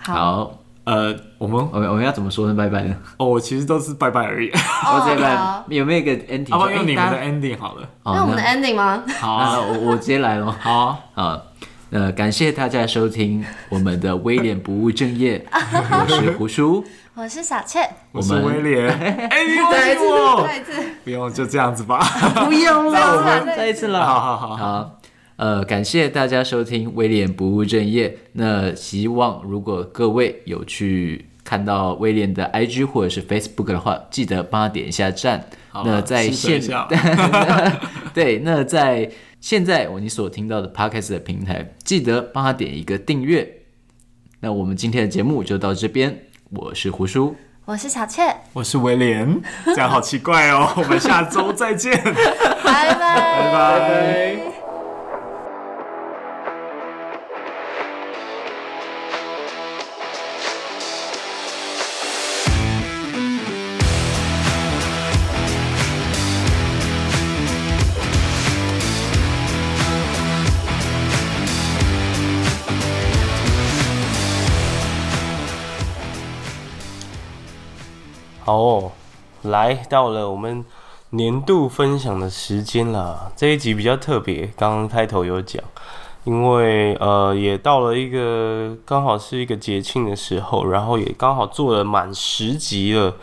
[0.00, 0.50] 好，
[0.84, 2.96] 呃，我们我们我们要怎么说声拜拜呢？
[3.18, 4.48] 哦，我其实都是拜拜而已。
[4.82, 6.50] 哦，拜拜，有没有一个 ending？
[6.50, 7.86] 好，用你们的 ending 好了。
[8.06, 9.02] 那我们的 ending 吗？
[9.20, 10.50] 好，我我直接来了。
[10.58, 11.42] 好，好，
[11.90, 15.44] 呃，感谢大家收听我们的威廉不务正业。
[15.52, 18.88] 我是胡叔，我是小倩，我是威廉。
[18.88, 19.28] 哎，
[19.70, 20.02] 再一次，
[20.42, 20.72] 再一次，
[21.04, 21.98] 不用就这样子吧？
[22.46, 24.02] 不用了，再一次了。
[24.02, 24.90] 好好好好。
[25.36, 28.16] 呃，感谢大家收听威廉不务正业。
[28.32, 35.44] 那希望如果各位有去看到威廉的 IG 或者是 Facebook 的话，记得帮他点一下赞。
[35.84, 36.60] 那在现
[38.14, 39.10] 对，那在
[39.40, 43.46] 现在我你所听到的 Podcast 的平台，记得帮他点一个订阅。
[44.40, 46.16] 那我们今天的节目就到这边。
[46.50, 49.40] 我是胡叔，我是小倩，我是威廉。
[49.64, 50.72] 这样好奇怪哦。
[50.76, 51.92] 我们下周再见，
[52.62, 54.63] 拜 拜拜拜。
[78.44, 78.92] 好哦，
[79.40, 80.62] 来到了我们
[81.10, 83.32] 年度分享的时间了。
[83.34, 85.64] 这一集比较特别，刚刚开头有讲，
[86.24, 93.14] 因为呃也到了一个刚好是一个节庆的时候，然后也刚好做了满十集了。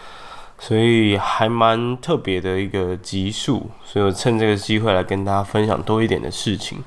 [0.57, 6.83] 所以还蛮特别的一个集数，所以我趁这个机会来跟大家分享多一点的事情。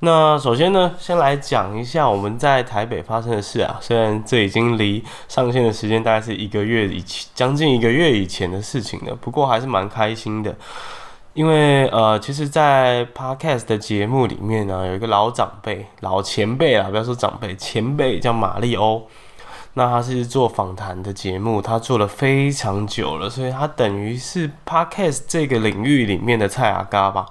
[0.00, 3.78] 那首先呢，先来讲一下我们在台北发生的事啊。
[3.80, 10.54] 虽然这已经离上线的时间大概是一个月以前，将近一个月以前的事情了，不过还是蛮开心的。
[11.32, 19.06] 因为呃，其实，在 Podcast 的节目里面呢，有一个老长辈、老前辈啊，不要说长辈，前辈叫马利欧。
[19.74, 27.26] 那他是做访谈的节目，他做了非常久了，所以他等于是 Podcast 这个领域里面的蔡阿嘎吧。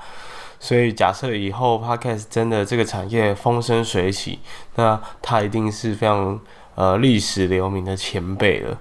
[0.66, 4.40] 所以假设以后 Podcast 真的这个产业风生水起，
[4.78, 6.40] 那他一定是非常
[6.74, 8.76] 呃历史留名的前辈了。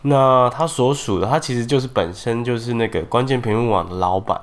[0.00, 4.40] 那他所属的，他其实就是本身就是那个关键评论网的老板，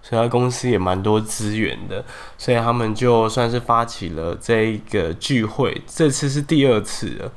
[0.00, 2.04] 所以他公司也蛮多资源的，
[2.38, 7.32] 所以他们就算是发起了这一个聚会，这次是第二次了。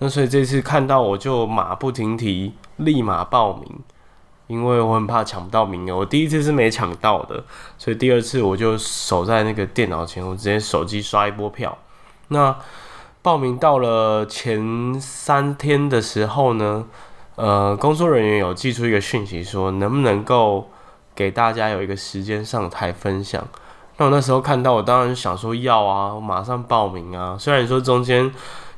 [0.00, 3.78] 那所以这次看到我就马不停蹄，立马报名，
[4.48, 5.96] 因为我很怕抢不到名额。
[5.96, 7.44] 我第一次是没抢到的，
[7.78, 11.78] 所以第二次我就守在那个电脑前，我直接手机刷一波票。
[12.28, 12.56] 那
[13.22, 16.84] 报名到了前三天的时候呢，
[17.36, 20.68] 呃，工作人员有寄出一个讯息说，能不能够
[21.14, 23.46] 给大家有一个时间上台分享。
[23.98, 27.36] 那我那时候看到，我当然想说要啊，我马上报名啊。
[27.38, 28.32] 虽然说中间。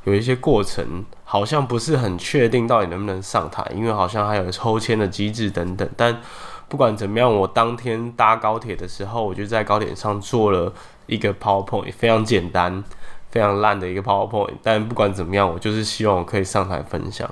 [0.04, 5.86] 有一些过程好像不是很确定到底能不能上台，因为好像还有抽签的机制等等。
[5.96, 6.20] 但
[6.68, 10.72] 不管怎么样，我当天搭高铁的时候，我就在高铁上做 了
[11.06, 12.82] 一个 PowerPoint，非常简单、
[13.30, 14.54] 非常烂的一个 PowerPoint。
[14.62, 17.28] 但不管怎么样，我就是希望我可以上台分享。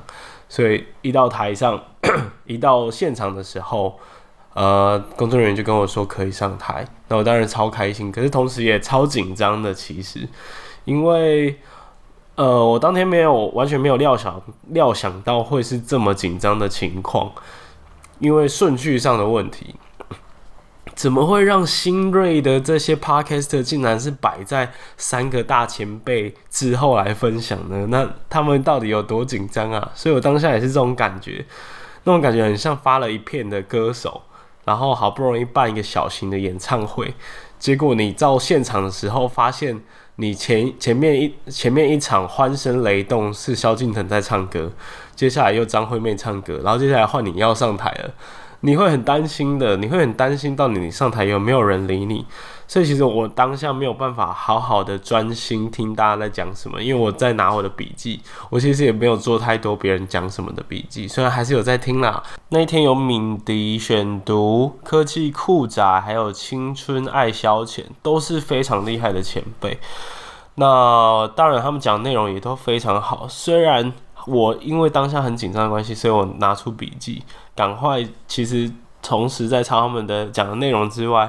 [0.49, 1.81] 所以一到台上，
[2.45, 3.99] 一到现场的时候，
[4.53, 9.73] 呃，工作人员就跟我说可以上台，那我当然超开心，可是同时也超紧张的。
[9.73, 10.29] 其实，
[10.85, 11.57] 因为。
[12.39, 17.33] 呃，我当天没有完全没有料想料想到会是这么紧张的情况，
[18.21, 19.75] 因为顺序上的问题，
[20.95, 27.89] 怎么会让新锐的这些 Podcaster 竟然是摆在三个大前辈之后来分享呢？
[27.89, 29.91] 那他们到底有多紧张啊？
[29.97, 31.45] 所以我当下也是这种感觉，
[32.05, 34.23] 那种感觉很像发了一片的歌手，
[34.65, 37.13] 然后好不容易办一个小型的演唱会，
[37.59, 39.83] 结果你到现场的时候发现。
[40.21, 44.69] 你前前面一前面一场欢声雷动是萧敬腾在唱歌，
[45.15, 48.11] 接下来又张惠妹唱歌，然后接下来换你要上台了，
[48.61, 52.27] 你会很担心的，你会很担心到你上台有没有人理你。
[52.67, 58.21] 所以其实我当下没有办法好好的专心听大家在讲什么，因为我在拿我的笔记，
[58.51, 62.23] 我其实也没有做太多别人讲什么的笔记，虽然还是有在听啦。
[62.51, 69.79] 那一天有敏迪选读、科技酷宅，还有青春爱消遣，都是非常厉害的前辈。
[70.57, 73.91] 那当然他们讲内容也都非常好，虽然
[74.27, 77.23] 我因为当下很紧张的关系，所以我拿出笔记，
[77.59, 78.71] 赶快其实
[79.03, 81.29] 同时在抄他们的讲的内容之外。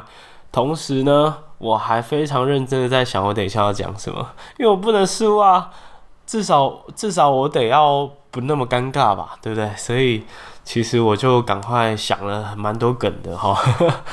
[0.51, 4.30] 同时呢，我还非常认真的在想，我等一下要讲什么，
[4.60, 5.72] 因为我不能输啊，
[6.27, 9.76] 至少至少我得要不那么尴尬吧，对不对？
[9.76, 10.23] 所以
[10.70, 13.60] 其实我就赶快想了蛮多梗的哈，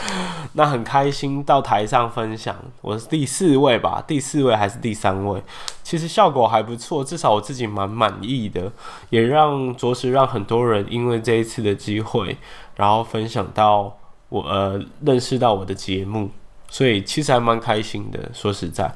[0.54, 5.42] 那很开心到台上分享，我是第四位吧，第四位还是第三位？
[5.82, 8.72] 其实效果还不错，至少我自己蛮满意的，
[9.10, 12.38] 也让着实让很多人因为这一次的机会，
[12.76, 13.94] 然后分享到。
[14.30, 16.30] 我呃认识到我的节目，
[16.68, 18.18] 所以其实还蛮开心的。
[18.32, 18.92] 说实在，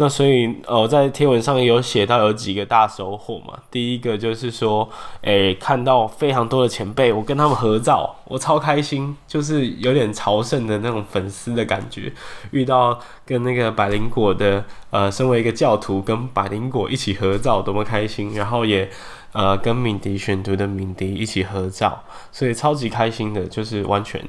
[0.00, 3.52] 那所以呃在贴文上有写到有几个大收获嘛。
[3.70, 4.88] 第一个就是说，
[5.20, 12.10] 诶、看到非常多的前辈，我跟他们合照，我超开心，就是有点朝圣的那种粉丝的感觉。
[12.50, 18.32] 遇到跟那个百灵果的呃，身为一个教徒，跟百灵果一起合照，多么开心！
[18.34, 18.88] 然后也。
[19.32, 22.02] 呃，跟敏迪选读的敏迪一起合照，
[22.32, 24.20] 所以超级开心的，就是完全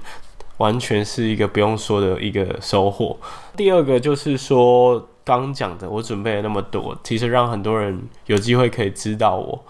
[0.58, 3.18] 完全是一个不用说的一个收获。
[3.58, 9.64] 第二个就是说，刚讲的，我准备了那么多，其实让很多人有机会可以知道我，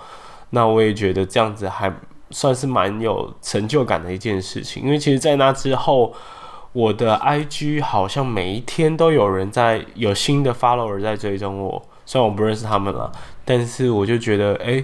[0.52, 1.94] 那我也觉得这样子还
[2.30, 4.84] 算是蛮有成就感的一件事情。
[4.84, 6.14] 因为其实，在那之后，
[6.74, 13.12] 我的 IG 好像每一天都有人在有新的 follower 在追踪我，虽然我不认识他们了，
[13.44, 14.84] 但是我就觉得，哎。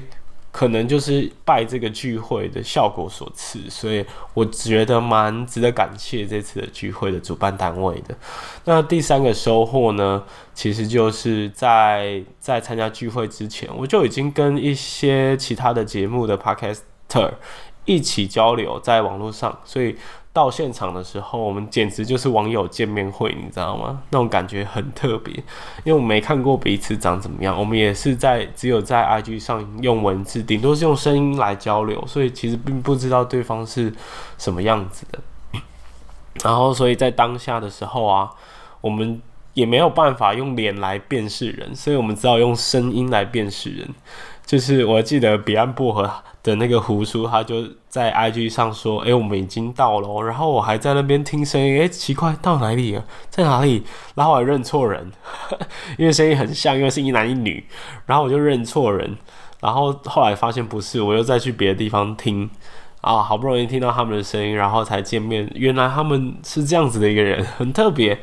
[0.57, 4.03] 可能就是拜这个聚会的效果所赐，所以
[4.33, 8.17] 我觉得蛮值得感谢这次的聚会的主办单位的。
[8.65, 10.23] 那第三个收获呢，
[10.55, 17.31] 其实就是在在参加聚会之前，我就已经跟一些其他的节目的 podcaster
[17.85, 19.95] 一起交流在网络上，所以
[20.37, 23.99] 到现场的时候，我们简直就是网友见面会，你知道吗？
[24.11, 25.33] 那种感觉很特别，
[25.83, 33.91] 因为我们没看过彼此长怎么样，我们也是在只有在 IG 上用文字，顶多是用声音来交流，所以其实并不知道对方是
[34.37, 35.19] 什么样子的。
[36.43, 38.29] 然后，所以在当下的时候啊，
[38.79, 39.19] 我们
[39.55, 43.89] 也没有办法用脸来辨识人，所以我们只好用声音来辨识人。
[44.47, 46.09] 就是我记得彼岸薄荷
[46.41, 53.03] 的那个胡叔，他就在 IG 上说：“哎，我们已经到了。”然后我还在那边听声音，哎，奇怪，到哪里了？
[53.29, 53.83] 在哪里？
[54.15, 55.11] 然后我还认错人，
[55.99, 57.61] 因为声音很像，因为是一男一女，
[58.05, 59.17] 然后我就认错人。
[59.59, 62.49] 然后后来发现不是，我又再去别的地方听。
[63.01, 65.49] 啊，好不容易听到他们的声音，然后才见面。
[65.55, 68.17] 原来他们是这样子的一个人，很特别。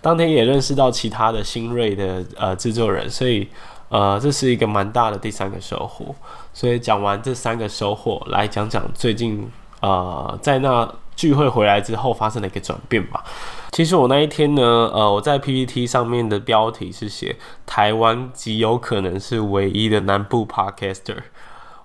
[0.00, 3.48] 当天也认识到其他的新锐的呃制作人，所以
[3.88, 6.14] 呃这是一个蛮大的第三个收获。
[6.52, 9.50] 所以讲完这三个收获，来讲讲最近
[9.80, 13.24] 呃在那聚会回来之后发生的一个转变吧。
[13.72, 21.18] 其实我那一天呢，呃我在 PPT 上面的标题是写台湾极有可能是唯一的南部 Podcaster。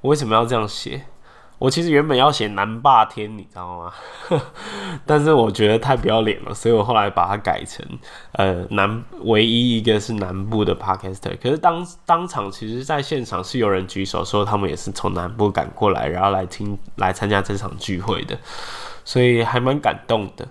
[0.01, 1.05] 我为什么要这样写？
[1.61, 3.93] 我其实原本要写南霸天，你知道吗？
[5.05, 7.85] 但是我觉得太不要脸了，所以我后来把它改成
[8.31, 11.37] 呃南唯一一个是南部的 Podcaster。
[11.39, 18.35] 可是当当场其实在现场是有人举手说他们也是从南部赶过来，然后来听来参加这场聚会的，
[19.05, 20.47] 所以还蛮感动的。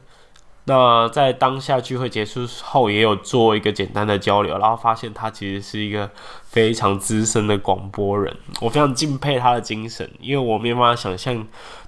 [0.70, 6.09] 那在当下聚会结束后，也有做一个简单的交流，然后发现他其实是一个
[6.44, 11.44] 非常资深的广播人，我非常敬佩他的精神，因为我没有办法想象，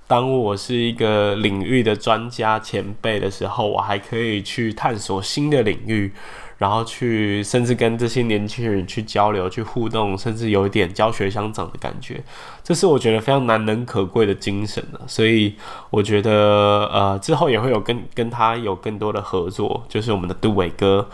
[0.09, 6.13] 当我是一个领域的专家前辈的时候，我还可以去探索新的领域。
[6.59, 12.23] 然后去，甚至跟这些年轻人去交流、去互动，甚至有一点教学相长的感觉，
[12.65, 15.01] 这是我觉得非常难能可贵的精神了。
[15.07, 15.55] 所以
[15.91, 21.09] 我觉得，呃，之后也会有跟跟他有更多的合作，就是我们的杜伟哥。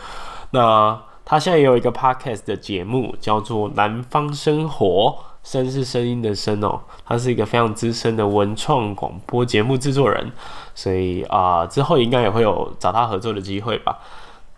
[0.51, 5.15] 那他现在也有一个 podcast 的节目，叫做《南方生活》，
[5.49, 6.81] 声是声音的声哦。
[7.05, 10.31] 他是一个非常资深的文创广播节目制作人，
[10.73, 13.99] 所以啊、之后应该也会有找他合作的机会吧。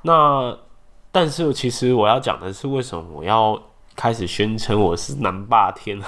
[0.04, 0.58] 那
[1.12, 3.62] 但是其实我要讲的是，为什么我要
[3.96, 6.00] 开始宣称我是南霸天，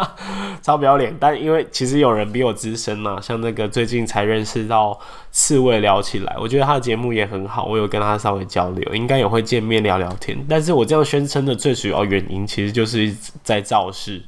[0.62, 1.14] 超不要脸。
[1.20, 4.98] 但因为其实有人比我资深嘛，像那个最近才认识到
[5.30, 10.36] 四位聊起来，我觉得他的节目也很好，我有跟他稍微交流，应该也会见面聊聊天。
[10.48, 14.22] 但是我这样宣称的最主要原因，其实就是在造势。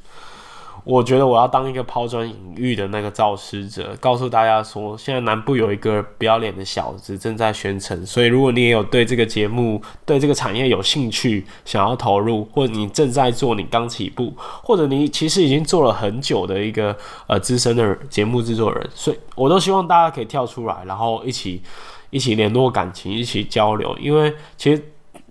[0.89, 8.07] 我觉得我要当一个抛砖引玉的那个造势者，告诉大家说，现在南部有一个不要脸的小子正在宣称。
[8.07, 16.97] 所以，如果你也有对这个节目、对这个产业有兴趣，想要投入，或者你正在做，你刚起步，或者你其实已经做了很久的一个
[17.27, 21.61] 呃资深的节目制作人，所以我都希望大家可以跳出来，然后一起
[22.09, 23.95] 一起联络感情，一起交流。
[24.01, 24.83] 因为其实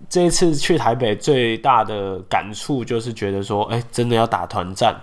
[0.08, 4.94] 这一次去台北最大的感触就是觉得说，哎，真的要打团战。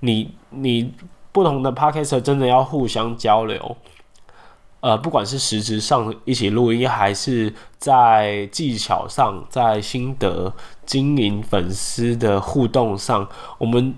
[0.00, 0.92] 你你
[1.32, 3.76] 不同的 Podcaster 真的要互相交流，
[4.80, 10.52] 呃，不管是实质上一起录音，还是在技巧上、在心得、
[10.84, 13.94] 经营粉丝的互动上，我们。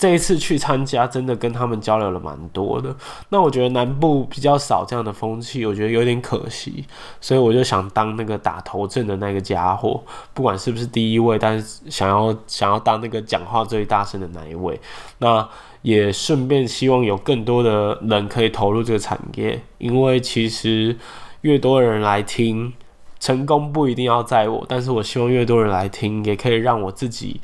[0.00, 2.96] 这一次去参加，真的跟他们交流了蛮多的。
[3.28, 6.86] 那我觉得南部比较少这样的风气，我觉得有点可惜。
[7.20, 10.02] 所以我就想当那个打头阵的那个家伙，
[10.32, 14.80] 不管是不是第一位，但是想要想要当那个讲话最大声的那一位。
[15.18, 15.46] 那
[15.82, 20.96] 也顺便希望有更多的人可以投入这个产业，因为其实
[21.42, 22.72] 越多人来听，
[23.18, 27.38] 成功不一定要在我，但是我希望越多人来听，也可以让我自己。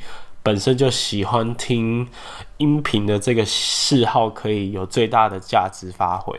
[0.47, 2.07] 本身就喜欢听
[2.55, 6.33] 音频的这个嗜好可以有最大的价值发挥，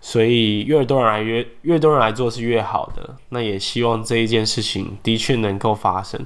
[0.00, 3.14] 所以越多人来越越多人来做是越好的。
[3.28, 6.18] 那也希望这一件事情的确能够发生。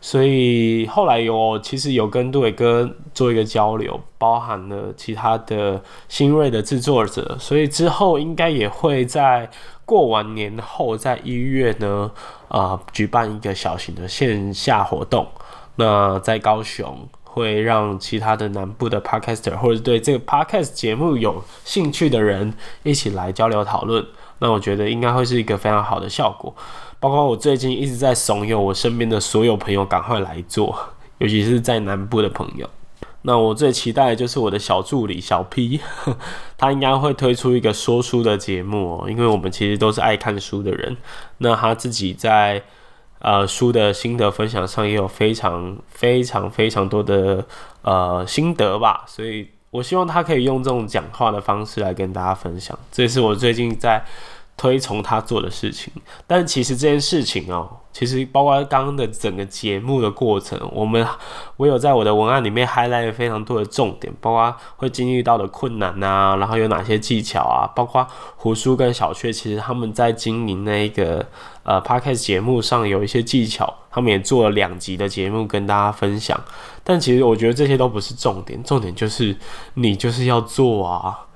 [0.00, 9.48] 所以后来有其实有跟杜伟哥做一个交流，包含了其他的新锐的制作者，所以之后应该也会在
[9.84, 12.10] 过完年后，在一月呢，
[12.48, 15.28] 呃，举办一个小型的线下活动。
[15.76, 24.04] 那在高雄会让其他的南部的 podcaster 或者对这个 podcast 节目有兴趣的人一起来交流讨论。
[24.38, 26.54] 那我觉得应该会是一个非常好的效果。
[26.98, 30.74] 包括我最近一直在怂恿我身边的所有朋友赶快来做，
[31.18, 32.68] 尤其是在南部的朋友。
[33.22, 35.78] 那我最期待的就是我的小助理小 P，
[36.56, 40.96] 他应该会推出一个说书的节目哦，因为我们其实都是爱看书的人。
[41.38, 42.62] 那他自己在。
[43.26, 47.44] 呃，书的心得分享上也有非常非常非常多的
[47.82, 54.04] 呃心得吧，所以我希望他可以用这种讲话的方式来跟大家分享，这也是我最近在
[54.56, 55.92] 推崇他做的事情。
[56.26, 61.06] 但其实这件事情哦、其实包括刚刚的整个节目的过程，我们
[61.56, 68.06] 我有在我的文案里面 highlight 非常多的重点，包括会经历到的困难啊，然后有哪些技巧啊，包括
[68.36, 71.26] 胡叔跟小雀，其实他们在经营那个
[71.62, 76.38] 呃 podcast 节目上有一些技巧，他们也做了两集的节目跟大家分享。
[76.82, 79.36] 但其实我觉得这些都不是重点，重点就是
[79.74, 81.26] 你就是要做啊！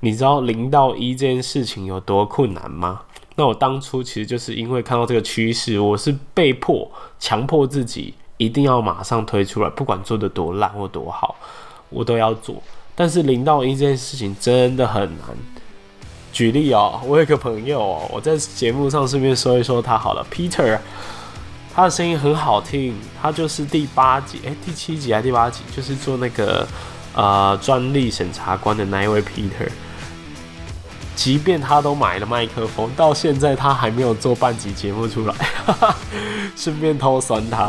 [0.00, 3.00] 你知道零到一这件事情有多困难吗？
[3.34, 11.36] 那我当初其实就是因为看到这个趋势，我是被迫强迫自己一定要马上推出来，不管做得多烂或多好，
[11.90, 12.56] 我都要做。
[12.94, 15.28] 但是零到一这件事情真的很难。
[16.32, 20.78] 举例哦，我有个朋友哦，我在节目上顺便说一说他好了，Peter。
[21.74, 22.92] 他的声音很好听，
[23.22, 26.66] 他就是第八集，哎、第七集还第八集，就是做那个
[27.14, 29.68] 呃专利审查官的那一位 Peter。
[31.18, 35.34] 即便他都买了麦克风，到现在他还没有做半集节目出来，
[36.54, 37.68] 顺便偷酸他。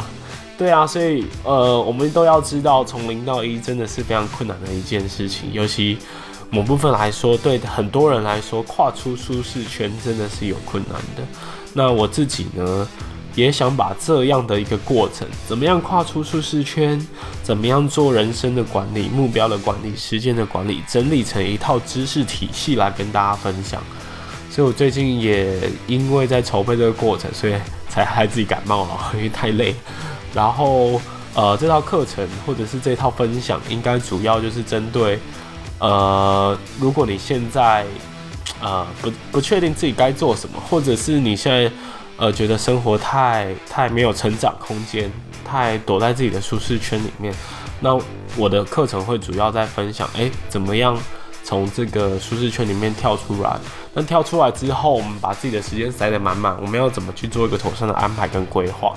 [0.56, 5.98] 对啊，所以呃，我们都要知道，从零到一真的是非常困难的一件事情，尤其
[6.52, 11.24] 某部分来说，对很多人来说，跨出舒适圈真的是有困难的。
[11.74, 12.88] 那我自己呢？
[13.36, 17.00] 也想把这样的一个过程，怎么样跨出舒适圈，
[17.42, 23.82] 怎么样做人生的管理、目标的管理、时间的管理，整理成一套知识体系来跟大家分享。
[24.50, 25.58] 所以我最近也
[25.88, 27.54] 因为在筹备这个过程，所以
[27.88, 29.74] 才害自己感冒了，因为太累。
[30.34, 31.00] 然后
[31.34, 35.20] 呃，这套课程或者是这套分享，应该主要就是针对
[35.78, 37.86] 呃，如果你现在
[38.60, 41.72] 呃不不确定自己该做什么，或者是你现在。
[42.20, 45.10] 呃，觉得生活太太没有成长空间，
[45.46, 47.34] 太躲在自己的舒适圈里面。
[47.80, 47.98] 那
[48.36, 50.98] 我的课程会主要在分享，诶，怎么样
[51.46, 53.58] 从这个舒适圈里面跳出来？
[53.94, 58.94] 那跳出来之后，我们把自己的时间塞得满满，我们要怎么去做一个妥善的安排跟规划？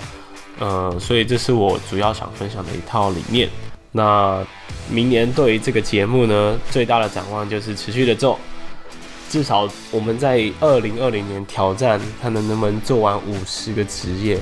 [0.58, 3.48] 呃，所以这是我主要想分享的一套理念。
[3.92, 4.44] 那
[4.90, 8.36] 明年对于这个节目呢，最大的展望就是持续的做。
[9.32, 14.38] 至少我们在二零二零年挑战，看能不能做完五十个职业。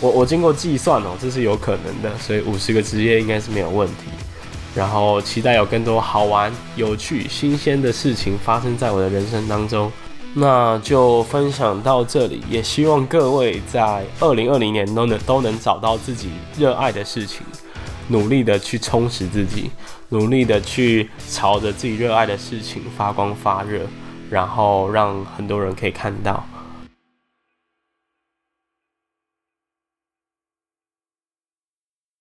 [0.00, 4.04] 我我经过计算哦，这是有可能的，所以五十个职业应该是没有问题。
[4.74, 9.92] 然后期待有更多好玩、有趣、新鲜的事情发生在我的人生当中。
[10.32, 17.42] 那就分享到这里，也希望各位在二零二零年都能都能找到自己热爱的事情，
[18.08, 19.70] 努力的去充实自己，
[20.08, 23.82] 努力的去朝着自己热爱的事情发光发热。
[24.30, 26.44] 然后让很多人可以看到。